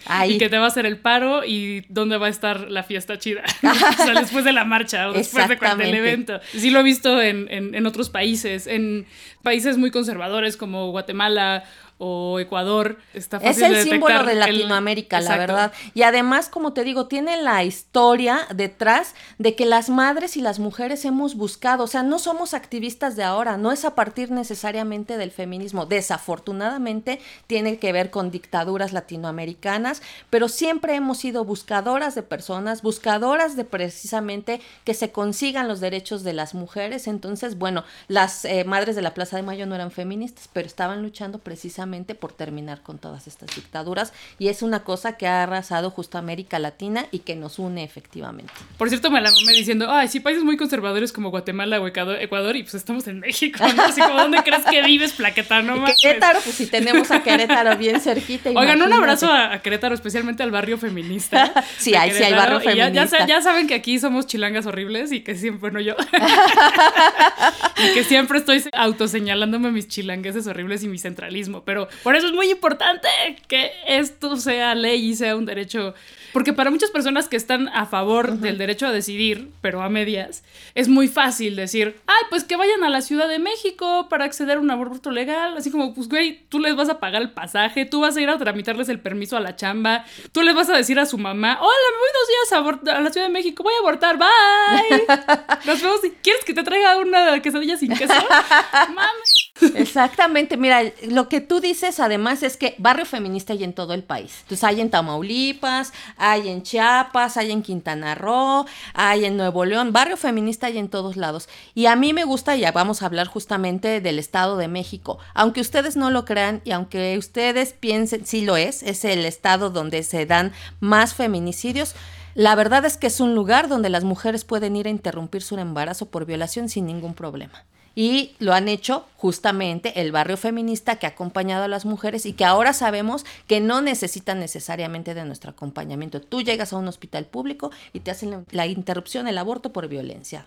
Ahí. 0.06 0.32
y 0.34 0.38
que 0.38 0.48
te 0.48 0.58
va 0.58 0.64
a 0.64 0.68
hacer 0.68 0.86
el 0.86 0.96
paro 0.98 1.44
y 1.44 1.84
dónde 1.88 2.16
va 2.16 2.26
a 2.26 2.30
estar 2.30 2.70
la 2.70 2.82
fiesta 2.82 3.18
chida. 3.18 3.42
o 3.62 4.04
sea, 4.04 4.14
después 4.20 4.44
de 4.44 4.52
la 4.52 4.64
marcha 4.64 5.08
o 5.08 5.12
después 5.12 5.46
de 5.48 5.54
Exactamente. 5.54 5.96
evento. 5.98 6.40
Sí 6.52 6.70
lo 6.70 6.80
he 6.80 6.82
visto 6.82 7.20
en, 7.20 7.46
en- 7.50 7.74
en 7.74 7.86
otros 7.86 8.10
países, 8.10 8.66
en 8.66 9.06
países 9.42 9.76
muy 9.78 9.90
conservadores 9.98 10.56
como 10.56 10.92
Guatemala 10.92 11.64
o 11.98 12.38
Ecuador. 12.38 12.98
Está 13.12 13.38
Es 13.38 13.42
fácil 13.42 13.64
el 13.64 13.72
de 13.74 13.82
símbolo 13.82 14.24
de 14.24 14.32
el- 14.32 14.38
Latinoamérica, 14.40 15.20
la 15.20 15.36
verdad. 15.36 15.72
Y 15.94 16.02
además, 16.02 16.48
como 16.48 16.72
te 16.72 16.84
digo, 16.84 17.06
tiene 17.08 17.42
la 17.42 17.64
historia 17.64 18.46
detrás 18.54 19.14
de 19.38 19.54
que 19.56 19.66
las 19.66 19.90
madres 19.90 20.36
y 20.36 20.40
las 20.40 20.58
mujeres 20.60 21.04
hemos 21.04 21.34
buscado, 21.34 21.84
o 21.84 21.86
sea, 21.88 22.02
no 22.04 22.18
somos 22.18 22.54
activistas 22.54 23.16
de 23.16 23.24
ahora, 23.24 23.56
no 23.56 23.72
es 23.72 23.84
a 23.84 23.94
partir 23.96 24.30
necesariamente 24.30 25.16
del 25.18 25.32
feminismo. 25.32 25.86
Desafortunadamente 25.86 27.20
tiene 27.46 27.78
que 27.78 27.92
ver 27.92 28.10
con 28.10 28.30
dictaduras 28.30 28.92
latinoamericanas, 28.92 30.02
pero 30.30 30.48
siempre 30.48 30.94
hemos 30.94 31.18
sido 31.18 31.44
buscadoras 31.44 32.14
de 32.14 32.22
personas, 32.22 32.82
buscadoras 32.82 33.56
de 33.56 33.64
precisamente 33.64 34.60
que 34.84 34.94
se 34.94 35.10
consigan 35.10 35.66
los 35.66 35.80
derechos 35.80 36.22
de 36.22 36.32
las 36.32 36.54
mujeres. 36.54 37.08
Entonces, 37.08 37.58
bueno, 37.58 37.82
las 38.06 38.44
eh, 38.44 38.64
madres 38.64 38.94
de 38.94 39.02
la 39.02 39.14
Plaza 39.14 39.36
de 39.36 39.42
Mayo 39.42 39.66
no 39.66 39.74
eran 39.74 39.90
feministas, 39.90 40.48
pero 40.52 40.66
estaban 40.68 41.02
luchando 41.02 41.38
precisamente 41.38 41.87
por 42.14 42.32
terminar 42.32 42.82
con 42.82 42.98
todas 42.98 43.26
estas 43.26 43.54
dictaduras 43.54 44.12
y 44.38 44.48
es 44.48 44.62
una 44.62 44.80
cosa 44.84 45.16
que 45.16 45.26
ha 45.26 45.42
arrasado 45.42 45.90
justo 45.90 46.18
América 46.18 46.58
Latina 46.58 47.06
y 47.10 47.20
que 47.20 47.34
nos 47.34 47.58
une 47.58 47.82
efectivamente. 47.84 48.52
Por 48.76 48.88
cierto, 48.90 49.10
me 49.10 49.20
la 49.20 49.30
mamé 49.30 49.52
diciendo, 49.52 49.90
ay, 49.90 50.08
sí, 50.08 50.20
países 50.20 50.44
muy 50.44 50.56
conservadores 50.56 51.12
como 51.12 51.30
Guatemala 51.30 51.80
o 51.80 51.86
Ecuador, 51.88 52.56
y 52.56 52.62
pues 52.62 52.74
estamos 52.74 53.06
en 53.08 53.20
México, 53.20 53.58
¿no? 53.74 53.82
Así 53.82 54.00
como, 54.00 54.14
¿dónde 54.18 54.42
crees 54.42 54.64
que 54.66 54.82
vives, 54.82 55.12
plaqueta? 55.12 55.62
No 55.62 55.76
mames. 55.76 55.96
Querétaro, 56.00 56.40
pues 56.42 56.54
si 56.56 56.66
tenemos 56.66 57.10
a 57.10 57.22
Querétaro 57.22 57.76
bien 57.76 58.00
cerquita. 58.00 58.50
Oigan, 58.50 58.62
un 58.82 58.88
imagínate. 58.88 58.94
abrazo 58.96 59.26
a, 59.32 59.54
a 59.54 59.62
Querétaro, 59.62 59.94
especialmente 59.94 60.42
al 60.42 60.50
barrio 60.50 60.76
feminista. 60.78 61.52
Sí, 61.78 61.94
ahí 61.94 62.10
sí 62.10 62.22
hay 62.22 62.32
barrio 62.32 62.60
Y 62.60 62.64
ya- 62.76 62.88
ya, 62.90 63.06
feminista. 63.06 63.26
ya 63.26 63.40
saben 63.42 63.66
que 63.68 63.74
aquí 63.74 63.98
somos 64.00 64.26
chilangas 64.26 64.66
horribles 64.66 65.12
y 65.12 65.20
que 65.20 65.34
siempre, 65.36 65.60
bueno, 65.70 65.80
yo. 65.80 65.94
y 67.78 67.94
que 67.94 68.04
siempre 68.04 68.38
estoy 68.38 68.62
autoseñalándome 68.72 69.70
mis 69.70 69.86
chilangueses 69.88 70.46
horribles 70.46 70.82
y 70.82 70.88
mi 70.88 70.98
centralismo. 70.98 71.62
Pero 71.64 71.77
por 72.02 72.16
eso 72.16 72.26
es 72.26 72.32
muy 72.32 72.50
importante 72.50 73.08
que 73.46 73.70
esto 73.86 74.36
sea 74.36 74.74
ley 74.74 75.10
y 75.10 75.14
sea 75.14 75.36
un 75.36 75.46
derecho 75.46 75.94
porque 76.32 76.52
para 76.52 76.70
muchas 76.70 76.90
personas 76.90 77.28
que 77.28 77.36
están 77.36 77.68
a 77.68 77.86
favor 77.86 78.38
del 78.38 78.58
derecho 78.58 78.86
a 78.86 78.92
decidir, 78.92 79.50
pero 79.60 79.82
a 79.82 79.88
medias, 79.88 80.44
es 80.74 80.88
muy 80.88 81.08
fácil 81.08 81.56
decir, 81.56 81.96
ay, 82.06 82.24
pues 82.30 82.44
que 82.44 82.56
vayan 82.56 82.84
a 82.84 82.88
la 82.88 83.00
Ciudad 83.00 83.28
de 83.28 83.38
México 83.38 84.08
para 84.08 84.24
acceder 84.24 84.58
a 84.58 84.60
un 84.60 84.70
aborto 84.70 85.10
legal. 85.10 85.56
Así 85.56 85.70
como, 85.70 85.94
pues, 85.94 86.08
güey, 86.08 86.44
tú 86.48 86.58
les 86.58 86.76
vas 86.76 86.88
a 86.88 87.00
pagar 87.00 87.22
el 87.22 87.30
pasaje, 87.30 87.84
tú 87.84 88.00
vas 88.00 88.16
a 88.16 88.20
ir 88.20 88.28
a 88.28 88.38
tramitarles 88.38 88.88
el 88.88 89.00
permiso 89.00 89.36
a 89.36 89.40
la 89.40 89.56
chamba, 89.56 90.04
tú 90.32 90.42
les 90.42 90.54
vas 90.54 90.68
a 90.68 90.76
decir 90.76 90.98
a 90.98 91.06
su 91.06 91.18
mamá, 91.18 91.58
hola, 91.60 91.72
me 91.92 91.98
voy 91.98 92.08
dos 92.14 92.78
días 92.78 92.92
a, 92.92 92.98
a 92.98 93.00
la 93.00 93.12
Ciudad 93.12 93.26
de 93.26 93.32
México, 93.32 93.62
voy 93.62 93.74
a 93.74 93.78
abortar, 93.78 94.18
bye. 94.18 95.06
Nos 95.66 95.82
vemos. 95.82 96.00
¿Quieres 96.22 96.44
que 96.44 96.54
te 96.54 96.62
traiga 96.62 96.98
una 96.98 97.40
quesadilla 97.40 97.76
sin 97.76 97.94
queso? 97.94 98.14
Mames. 98.94 99.48
Exactamente, 99.74 100.56
mira, 100.56 100.82
lo 101.08 101.28
que 101.28 101.40
tú 101.40 101.60
dices 101.60 102.00
además 102.00 102.42
es 102.42 102.56
que 102.56 102.74
barrio 102.78 103.06
feminista 103.06 103.52
hay 103.52 103.64
en 103.64 103.72
todo 103.72 103.94
el 103.94 104.04
país. 104.04 104.38
Entonces 104.42 104.64
hay 104.64 104.80
en 104.80 104.90
Tamaulipas, 104.90 105.92
hay 106.18 106.48
en 106.48 106.62
Chiapas, 106.62 107.36
hay 107.36 107.50
en 107.52 107.62
Quintana 107.62 108.14
Roo, 108.14 108.66
hay 108.94 109.24
en 109.24 109.36
Nuevo 109.36 109.64
León, 109.64 109.92
barrio 109.92 110.16
feminista 110.16 110.66
hay 110.66 110.78
en 110.78 110.88
todos 110.88 111.16
lados. 111.16 111.48
Y 111.74 111.86
a 111.86 111.96
mí 111.96 112.12
me 112.12 112.24
gusta, 112.24 112.56
ya 112.56 112.72
vamos 112.72 113.02
a 113.02 113.06
hablar 113.06 113.26
justamente 113.26 114.00
del 114.00 114.18
Estado 114.18 114.56
de 114.56 114.68
México. 114.68 115.18
Aunque 115.34 115.60
ustedes 115.60 115.96
no 115.96 116.10
lo 116.10 116.24
crean 116.24 116.60
y 116.64 116.72
aunque 116.72 117.16
ustedes 117.18 117.72
piensen, 117.72 118.26
sí 118.26 118.42
lo 118.42 118.56
es, 118.56 118.82
es 118.82 119.04
el 119.04 119.24
estado 119.24 119.70
donde 119.70 120.02
se 120.02 120.26
dan 120.26 120.52
más 120.80 121.14
feminicidios. 121.14 121.94
La 122.34 122.54
verdad 122.54 122.84
es 122.84 122.96
que 122.96 123.08
es 123.08 123.20
un 123.20 123.34
lugar 123.34 123.68
donde 123.68 123.88
las 123.88 124.04
mujeres 124.04 124.44
pueden 124.44 124.76
ir 124.76 124.86
a 124.86 124.90
interrumpir 124.90 125.42
su 125.42 125.58
embarazo 125.58 126.06
por 126.06 126.26
violación 126.26 126.68
sin 126.68 126.86
ningún 126.86 127.14
problema 127.14 127.64
y 127.98 128.36
lo 128.38 128.54
han 128.54 128.68
hecho 128.68 129.08
justamente 129.16 130.00
el 130.00 130.12
barrio 130.12 130.36
feminista 130.36 131.00
que 131.00 131.06
ha 131.06 131.08
acompañado 131.08 131.64
a 131.64 131.68
las 131.68 131.84
mujeres 131.84 132.26
y 132.26 132.32
que 132.32 132.44
ahora 132.44 132.72
sabemos 132.72 133.26
que 133.48 133.58
no 133.58 133.80
necesitan 133.80 134.38
necesariamente 134.38 135.14
de 135.14 135.24
nuestro 135.24 135.50
acompañamiento. 135.50 136.20
Tú 136.20 136.42
llegas 136.42 136.72
a 136.72 136.76
un 136.76 136.86
hospital 136.86 137.24
público 137.24 137.72
y 137.92 137.98
te 137.98 138.12
hacen 138.12 138.46
la 138.52 138.68
interrupción, 138.68 139.26
el 139.26 139.36
aborto 139.36 139.72
por 139.72 139.88
violencia. 139.88 140.46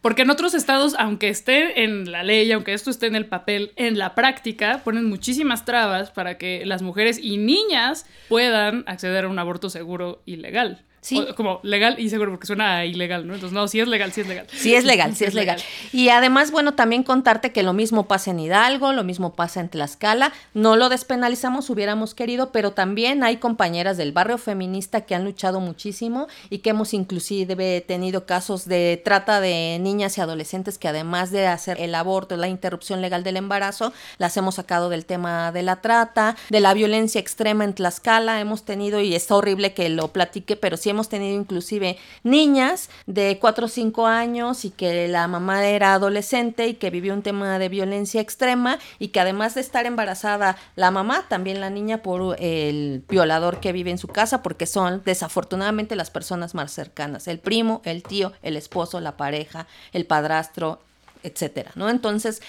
Porque 0.00 0.22
en 0.22 0.30
otros 0.30 0.54
estados, 0.54 0.94
aunque 0.98 1.28
esté 1.28 1.84
en 1.84 2.10
la 2.10 2.22
ley, 2.22 2.50
aunque 2.50 2.72
esto 2.72 2.88
esté 2.88 3.08
en 3.08 3.16
el 3.16 3.26
papel, 3.26 3.72
en 3.76 3.98
la 3.98 4.14
práctica 4.14 4.80
ponen 4.82 5.04
muchísimas 5.06 5.66
trabas 5.66 6.10
para 6.10 6.38
que 6.38 6.64
las 6.64 6.80
mujeres 6.80 7.18
y 7.22 7.36
niñas 7.36 8.06
puedan 8.30 8.84
acceder 8.86 9.26
a 9.26 9.28
un 9.28 9.38
aborto 9.38 9.68
seguro 9.68 10.22
y 10.24 10.36
legal. 10.36 10.85
Sí. 11.06 11.24
como 11.36 11.60
legal 11.62 12.00
y 12.00 12.10
seguro, 12.10 12.32
porque 12.32 12.48
suena 12.48 12.84
ilegal, 12.84 13.28
¿no? 13.28 13.34
Entonces, 13.34 13.54
no, 13.54 13.68
sí 13.68 13.78
es 13.78 13.86
legal, 13.86 14.12
sí 14.12 14.22
es 14.22 14.26
legal. 14.26 14.46
Sí 14.50 14.74
es 14.74 14.84
legal, 14.84 15.14
sí, 15.14 15.24
es 15.24 15.34
legal. 15.34 15.62
Y 15.92 16.08
además, 16.08 16.50
bueno, 16.50 16.74
también 16.74 17.04
contarte 17.04 17.52
que 17.52 17.62
lo 17.62 17.72
mismo 17.74 18.08
pasa 18.08 18.32
en 18.32 18.40
Hidalgo, 18.40 18.92
lo 18.92 19.04
mismo 19.04 19.32
pasa 19.32 19.60
en 19.60 19.68
Tlaxcala. 19.68 20.32
No 20.52 20.74
lo 20.74 20.88
despenalizamos, 20.88 21.70
hubiéramos 21.70 22.16
querido, 22.16 22.50
pero 22.50 22.72
también 22.72 23.22
hay 23.22 23.36
compañeras 23.36 23.96
del 23.96 24.10
barrio 24.10 24.36
feminista 24.36 25.02
que 25.02 25.14
han 25.14 25.24
luchado 25.24 25.60
muchísimo 25.60 26.26
y 26.50 26.58
que 26.58 26.70
hemos 26.70 26.92
inclusive 26.92 27.80
tenido 27.82 28.26
casos 28.26 28.66
de 28.66 29.00
trata 29.04 29.40
de 29.40 29.78
niñas 29.80 30.18
y 30.18 30.22
adolescentes 30.22 30.76
que 30.76 30.88
además 30.88 31.30
de 31.30 31.46
hacer 31.46 31.80
el 31.80 31.94
aborto, 31.94 32.36
la 32.36 32.48
interrupción 32.48 33.00
legal 33.00 33.22
del 33.22 33.36
embarazo, 33.36 33.92
las 34.18 34.36
hemos 34.36 34.56
sacado 34.56 34.88
del 34.88 35.06
tema 35.06 35.52
de 35.52 35.62
la 35.62 35.76
trata, 35.76 36.34
de 36.50 36.58
la 36.58 36.74
violencia 36.74 37.20
extrema 37.20 37.62
en 37.62 37.74
Tlaxcala. 37.74 38.40
Hemos 38.40 38.64
tenido, 38.64 39.00
y 39.00 39.14
está 39.14 39.36
horrible 39.36 39.72
que 39.72 39.88
lo 39.88 40.08
platique, 40.08 40.56
pero 40.56 40.76
sí 40.76 40.95
hemos 40.96 41.08
tenido 41.10 41.38
inclusive 41.38 41.98
niñas 42.22 42.88
de 43.06 43.38
4 43.38 43.66
o 43.66 43.68
5 43.68 44.06
años 44.06 44.64
y 44.64 44.70
que 44.70 45.08
la 45.08 45.28
mamá 45.28 45.66
era 45.66 45.92
adolescente 45.92 46.66
y 46.68 46.74
que 46.74 46.90
vivió 46.90 47.12
un 47.12 47.22
tema 47.22 47.58
de 47.58 47.68
violencia 47.68 48.20
extrema 48.20 48.78
y 48.98 49.08
que 49.08 49.20
además 49.20 49.54
de 49.54 49.60
estar 49.60 49.84
embarazada 49.84 50.56
la 50.74 50.90
mamá, 50.90 51.26
también 51.28 51.60
la 51.60 51.68
niña 51.68 52.02
por 52.02 52.36
el 52.40 53.04
violador 53.08 53.60
que 53.60 53.72
vive 53.72 53.90
en 53.90 53.98
su 53.98 54.08
casa 54.08 54.42
porque 54.42 54.66
son 54.66 55.02
desafortunadamente 55.04 55.96
las 55.96 56.10
personas 56.10 56.54
más 56.54 56.72
cercanas, 56.72 57.28
el 57.28 57.38
primo, 57.38 57.82
el 57.84 58.02
tío, 58.02 58.32
el 58.42 58.56
esposo, 58.56 59.00
la 59.00 59.18
pareja, 59.18 59.66
el 59.92 60.06
padrastro, 60.06 60.80
etcétera, 61.22 61.72
¿no? 61.74 61.90
Entonces, 61.90 62.40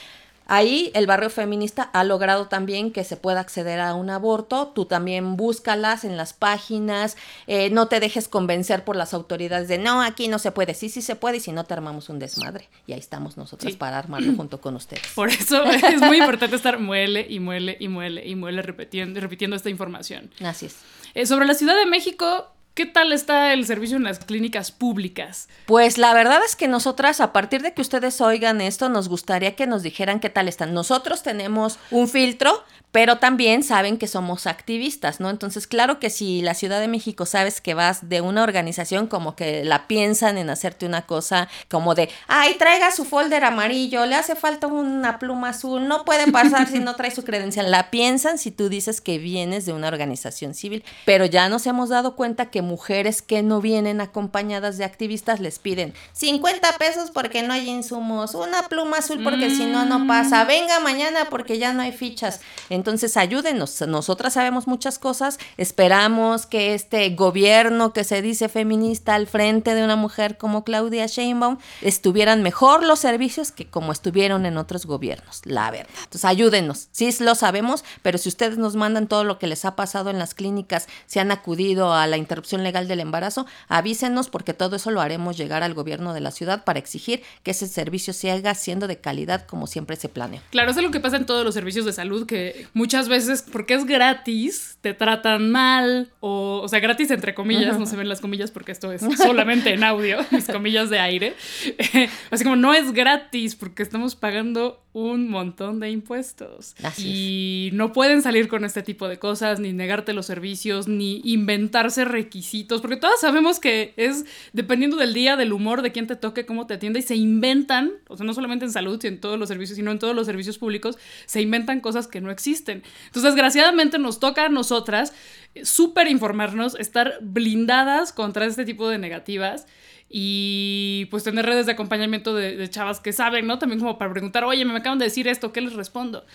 Ahí 0.48 0.92
el 0.94 1.08
barrio 1.08 1.30
feminista 1.30 1.84
ha 1.84 2.04
logrado 2.04 2.48
también 2.48 2.92
que 2.92 3.04
se 3.04 3.18
pueda 3.18 3.42
acceder 3.42 3.80
a 3.80 3.94
un 3.94 4.10
aborto. 4.10 4.68
Tú 4.70 4.86
también 4.86 5.36
búscalas 5.36 6.06
en 6.06 6.18
las 6.18 6.34
páginas. 6.34 7.18
Eh, 7.48 7.70
no 7.70 7.88
te 7.88 8.00
dejes 8.00 8.28
convencer 8.28 8.84
por 8.84 8.96
las 8.96 9.14
autoridades 9.14 9.68
de 9.68 9.78
no, 9.78 10.02
aquí 10.02 10.28
no 10.28 10.40
se 10.40 10.52
puede. 10.52 10.74
Sí, 10.74 10.90
sí 10.90 11.02
se 11.02 11.16
puede 11.16 11.38
y 11.38 11.40
si 11.42 11.52
no 11.52 11.66
te 11.66 11.74
armamos 11.74 12.10
un 12.10 12.20
desmadre. 12.20 12.70
Y 12.88 12.94
ahí 12.94 13.00
estamos 13.00 13.38
nosotros 13.38 13.76
para 13.76 13.98
armarlo 13.98 14.34
junto 14.36 14.62
con 14.62 14.76
ustedes. 14.76 15.04
Por 15.16 15.30
eso 15.30 15.64
es 15.66 16.02
muy 16.02 16.18
importante 16.18 16.56
estar 16.56 16.80
muele 16.80 17.26
y 17.30 17.40
muele 17.40 17.78
y 17.80 17.88
muele 17.88 18.26
y 18.26 18.36
muele 18.36 18.62
repitiendo, 18.62 19.20
repitiendo 19.20 19.56
esta 19.56 19.70
información. 19.70 20.32
Así 20.44 20.68
es. 20.68 20.78
Eh, 21.14 21.26
sobre 21.26 21.46
la 21.46 21.54
Ciudad 21.54 21.76
de 21.76 21.86
México, 21.86 22.48
¿Qué 22.78 22.86
tal 22.86 23.12
está 23.12 23.54
el 23.54 23.66
servicio 23.66 23.98
en 23.98 24.04
las 24.04 24.20
clínicas 24.20 24.72
públicas? 24.72 25.50
Pues 25.66 25.98
la 25.98 26.14
verdad 26.14 26.42
es 26.46 26.56
que 26.56 26.68
nosotras, 26.68 27.22
a 27.22 27.34
partir 27.34 27.64
de 27.64 27.74
que 27.74 27.82
ustedes 27.82 28.22
oigan 28.22 28.62
esto, 28.62 28.88
nos 28.88 29.10
gustaría 29.10 29.56
que 29.56 29.66
nos 29.66 29.82
dijeran 29.82 30.20
qué 30.20 30.30
tal 30.30 30.48
están. 30.48 30.76
Nosotros 30.76 31.24
tenemos 31.24 31.80
un 31.90 32.08
filtro, 32.08 32.64
pero 32.92 33.18
también 33.18 33.64
saben 33.64 33.98
que 33.98 34.08
somos 34.08 34.48
activistas, 34.48 35.20
¿no? 35.20 35.30
Entonces, 35.30 35.68
claro 35.68 36.00
que 36.00 36.10
si 36.10 36.42
la 36.42 36.54
Ciudad 36.54 36.80
de 36.80 36.88
México 36.88 37.26
sabes 37.26 37.62
que 37.62 37.74
vas 37.74 38.10
de 38.10 38.22
una 38.22 38.44
organización 38.44 39.08
como 39.08 39.36
que 39.36 39.64
la 39.66 39.88
piensan 39.88 40.38
en 40.38 40.50
hacerte 40.50 40.86
una 40.86 41.06
cosa 41.06 41.48
como 41.70 41.96
de, 41.96 42.10
ay, 42.28 42.56
traiga 42.56 42.92
su 42.92 43.06
folder 43.06 43.44
amarillo, 43.44 44.06
le 44.06 44.16
hace 44.16 44.36
falta 44.36 44.68
una 44.68 45.20
pluma 45.20 45.50
azul, 45.50 45.88
no 45.88 46.06
puede 46.06 46.32
pasar 46.32 46.68
si 46.68 46.80
no 46.80 46.96
trae 46.96 47.12
su 47.12 47.24
credencial. 47.24 47.70
La 47.70 47.92
piensan 47.92 48.38
si 48.38 48.52
tú 48.52 48.70
dices 48.70 49.02
que 49.02 49.18
vienes 49.18 49.66
de 49.66 49.74
una 49.74 49.88
organización 49.88 50.54
civil, 50.54 50.84
pero 51.06 51.26
ya 51.26 51.50
nos 51.50 51.68
hemos 51.68 51.90
dado 51.90 52.16
cuenta 52.16 52.50
que 52.50 52.62
mujeres 52.62 53.22
que 53.22 53.44
no 53.44 53.62
vienen 53.62 54.02
acompañadas 54.02 54.78
de 54.78 54.86
activistas 54.86 55.40
les 55.40 55.60
piden 55.60 55.94
50 56.14 56.78
pesos 56.78 57.12
porque 57.12 57.44
no 57.44 57.54
hay 57.54 57.70
insumos, 57.70 58.34
una 58.34 58.68
pluma 58.70 58.98
azul 58.98 59.22
porque 59.24 59.50
si 59.50 59.66
no, 59.66 59.86
no 59.86 60.08
pasa, 60.08 60.46
venga 60.46 60.80
mañana 60.80 61.28
porque 61.30 61.58
ya 61.58 61.74
no 61.74 61.82
hay 61.82 61.92
fichas. 61.92 62.40
Entonces 62.78 63.18
ayúdenos, 63.18 63.82
nosotras 63.88 64.34
sabemos 64.34 64.68
muchas 64.68 65.00
cosas, 65.00 65.40
esperamos 65.58 66.46
que 66.46 66.76
este 66.76 67.10
gobierno 67.10 67.92
que 67.92 68.04
se 68.04 68.22
dice 68.22 68.50
feminista 68.50 69.16
al 69.16 69.26
frente 69.26 69.74
de 69.74 69.84
una 69.84 69.96
mujer 69.96 70.38
como 70.38 70.64
Claudia 70.64 71.08
Sheinbaum 71.08 71.58
estuvieran 71.82 72.44
mejor 72.44 72.86
los 72.86 73.00
servicios 73.00 73.52
que 73.52 73.68
como 73.68 73.92
estuvieron 73.92 74.46
en 74.46 74.58
otros 74.58 74.86
gobiernos, 74.86 75.42
la 75.46 75.72
verdad. 75.72 75.90
Entonces 76.04 76.26
ayúdenos, 76.26 76.90
sí 76.92 77.10
lo 77.20 77.34
sabemos, 77.34 77.84
pero 78.04 78.20
si 78.20 78.30
ustedes 78.30 78.60
nos 78.60 78.76
mandan 78.76 79.08
todo 79.08 79.24
lo 79.24 79.40
que 79.40 79.48
les 79.48 79.66
ha 79.66 79.76
pasado 79.76 80.12
en 80.12 80.20
las 80.20 80.36
clínicas, 80.36 80.88
si 81.08 81.18
han 81.18 81.32
acudido 81.32 81.96
a 81.96 82.06
la 82.06 82.18
interrupción 82.18 82.62
legal 82.62 82.88
del 82.88 83.00
embarazo, 83.00 83.48
avísenos 83.70 84.30
porque 84.30 84.54
todo 84.54 84.76
eso 84.76 84.92
lo 84.92 85.02
haremos 85.02 85.36
llegar 85.36 85.64
al 85.64 85.74
gobierno 85.74 86.14
de 86.14 86.22
la 86.22 86.30
ciudad 86.30 86.64
para 86.64 86.78
exigir 86.78 87.24
que 87.42 87.52
ese 87.52 87.68
servicio 87.68 88.14
siga 88.14 88.54
siendo 88.54 88.86
de 88.86 89.00
calidad 89.00 89.48
como 89.48 89.66
siempre 89.66 89.96
se 89.96 90.10
planea. 90.10 90.44
Claro, 90.52 90.70
eso 90.70 90.82
es 90.82 90.86
lo 90.86 90.92
que 90.92 91.00
pasa 91.00 91.18
en 91.18 91.26
todos 91.26 91.44
los 91.44 91.56
servicios 91.56 91.88
de 91.88 91.94
salud, 91.94 92.28
que 92.28 92.67
muchas 92.74 93.10
veces, 93.10 93.44
porque 93.52 93.74
es 93.74 93.86
gratis, 93.86 94.78
te 94.82 94.94
tratan 94.94 95.52
mal, 95.52 96.12
o, 96.20 96.62
o 96.64 96.68
sea, 96.68 96.80
gratis 96.80 97.12
entre 97.12 97.34
comillas, 97.34 97.80
no 97.80 97.86
se 97.86 97.96
ven 97.96 98.10
las 98.10 98.22
comillas 98.22 98.52
porque 98.52 98.72
esto 98.72 98.92
es 98.92 99.02
solamente 99.18 99.74
en 99.74 99.84
audio, 99.84 100.20
mis 100.32 100.48
comillas 100.48 100.90
de 100.90 101.00
aire. 101.00 101.36
Así 102.32 102.44
como 102.44 102.56
no 102.56 102.74
es 102.74 102.94
gratis 102.94 103.56
porque 103.56 103.84
estamos 103.84 104.16
pagando 104.16 104.84
un 104.98 105.30
montón 105.30 105.80
de 105.80 105.92
impuestos. 105.92 106.76
y 106.98 107.70
no 107.74 107.94
pueden 107.94 108.24
salir 108.24 108.48
con 108.48 108.66
este 108.66 108.82
tipo 108.82 109.08
de 109.08 109.20
cosas, 109.20 109.60
ni 109.60 109.72
negarte 109.72 110.12
los 110.12 110.26
servicios, 110.26 110.88
ni 110.88 111.22
inventarse 111.24 112.04
requisitos, 112.04 112.82
porque 112.82 112.98
todas 112.98 113.20
sabemos 113.22 113.60
que 113.60 113.94
es 113.96 114.26
dependiendo 114.54 114.98
del 114.98 115.14
día, 115.14 115.38
del 115.38 115.54
humor, 115.54 115.84
de 115.84 115.92
quién 115.92 116.08
te 116.08 116.16
toque, 116.16 116.48
cómo 116.48 116.66
te 116.66 116.74
atienda, 116.74 116.98
y 116.98 117.04
se 117.04 117.16
inventan, 117.16 117.92
o 118.08 118.18
sea, 118.18 118.26
no 118.26 118.34
solamente 118.34 118.66
en 118.66 118.72
salud, 118.72 119.00
sino 119.00 119.14
en 119.14 119.22
todos 119.22 119.38
los 119.38 119.50
servicios, 119.50 119.76
sino 119.76 119.92
en 119.92 120.00
todos 120.00 120.16
los 120.16 120.26
servicios 120.26 120.58
públicos, 120.58 120.98
se 121.28 121.42
inventan 121.42 121.80
cosas 121.80 122.08
que 122.08 122.20
no 122.20 122.32
existen. 122.32 122.82
Entonces, 123.06 123.24
desgraciadamente 123.24 124.00
nos 124.00 124.20
toca 124.20 124.46
a 124.46 124.50
nosotras 124.50 125.14
súper 125.62 126.08
informarnos, 126.08 126.74
estar 126.80 127.20
blindadas 127.22 128.14
contra 128.14 128.48
este 128.48 128.66
tipo 128.66 128.90
de 128.90 128.98
negativas 128.98 129.68
y 130.10 131.06
pues 131.12 131.24
tener 131.24 131.46
redes 131.46 131.66
de 131.66 131.74
acompañamiento 131.74 132.34
de, 132.34 132.70
chavas 132.70 133.00
que 133.00 133.14
saben, 133.14 133.48
¿no? 133.48 133.60
También 133.60 133.80
como 133.80 133.98
para 133.98 134.12
preguntar, 134.12 134.44
oye, 134.44 134.64
me 134.66 134.78
acaban 134.78 135.00
de 135.00 135.06
decir 135.06 135.28
esto, 135.28 135.52
¿qué 135.52 135.62
les 135.62 135.74
respondo? 135.74 136.26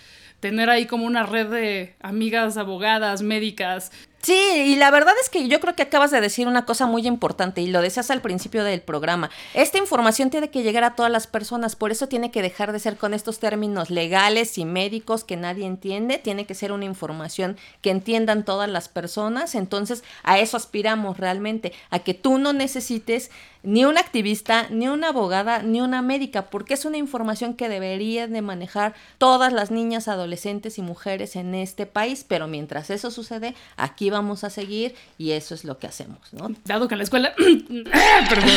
Tener 0.40 0.70
ahí 0.70 0.86
como 0.86 1.06
una 1.06 1.22
red 1.22 1.48
de 1.48 1.94
amigas, 2.00 2.56
abogadas, 2.56 3.22
médicas, 3.22 3.92
Sí, 4.22 4.32
y 4.34 4.76
la 4.76 4.92
verdad 4.92 5.14
es 5.20 5.28
que 5.28 5.48
yo 5.48 5.58
creo 5.58 5.74
que 5.74 5.82
acabas 5.82 6.12
de 6.12 6.20
decir 6.20 6.46
una 6.46 6.64
cosa 6.64 6.86
muy 6.86 7.08
importante 7.08 7.60
y 7.60 7.66
lo 7.66 7.82
decías 7.82 8.08
al 8.12 8.20
principio 8.20 8.62
del 8.62 8.80
programa. 8.80 9.30
Esta 9.52 9.78
información 9.78 10.30
tiene 10.30 10.48
que 10.48 10.62
llegar 10.62 10.84
a 10.84 10.94
todas 10.94 11.10
las 11.10 11.26
personas, 11.26 11.74
por 11.74 11.90
eso 11.90 12.06
tiene 12.06 12.30
que 12.30 12.40
dejar 12.40 12.70
de 12.70 12.78
ser 12.78 12.96
con 12.96 13.14
estos 13.14 13.40
términos 13.40 13.90
legales 13.90 14.58
y 14.58 14.64
médicos 14.64 15.24
que 15.24 15.36
nadie 15.36 15.66
entiende, 15.66 16.18
tiene 16.18 16.46
que 16.46 16.54
ser 16.54 16.70
una 16.70 16.84
información 16.84 17.56
que 17.80 17.90
entiendan 17.90 18.44
todas 18.44 18.70
las 18.70 18.88
personas, 18.88 19.56
entonces 19.56 20.04
a 20.22 20.38
eso 20.38 20.56
aspiramos 20.56 21.18
realmente, 21.18 21.72
a 21.90 21.98
que 21.98 22.14
tú 22.14 22.38
no 22.38 22.52
necesites 22.52 23.32
ni 23.62 23.84
un 23.84 23.98
activista, 23.98 24.66
ni 24.70 24.88
una 24.88 25.08
abogada, 25.08 25.62
ni 25.62 25.80
una 25.80 26.02
médica, 26.02 26.46
porque 26.50 26.74
es 26.74 26.84
una 26.84 26.96
información 26.96 27.54
que 27.54 27.68
deberían 27.68 28.32
de 28.32 28.42
manejar 28.42 28.94
todas 29.18 29.52
las 29.52 29.70
niñas, 29.70 30.08
adolescentes 30.08 30.78
y 30.78 30.82
mujeres 30.82 31.36
en 31.36 31.54
este 31.54 31.86
país, 31.86 32.24
pero 32.26 32.48
mientras 32.48 32.90
eso 32.90 33.10
sucede, 33.10 33.54
aquí 33.76 34.10
vamos 34.10 34.44
a 34.44 34.50
seguir 34.50 34.94
y 35.18 35.32
eso 35.32 35.54
es 35.54 35.64
lo 35.64 35.78
que 35.78 35.86
hacemos, 35.86 36.32
¿no? 36.32 36.50
Dado 36.64 36.88
que 36.88 36.94
en 36.94 36.98
la 36.98 37.04
escuela, 37.04 37.34
perdón, 38.28 38.50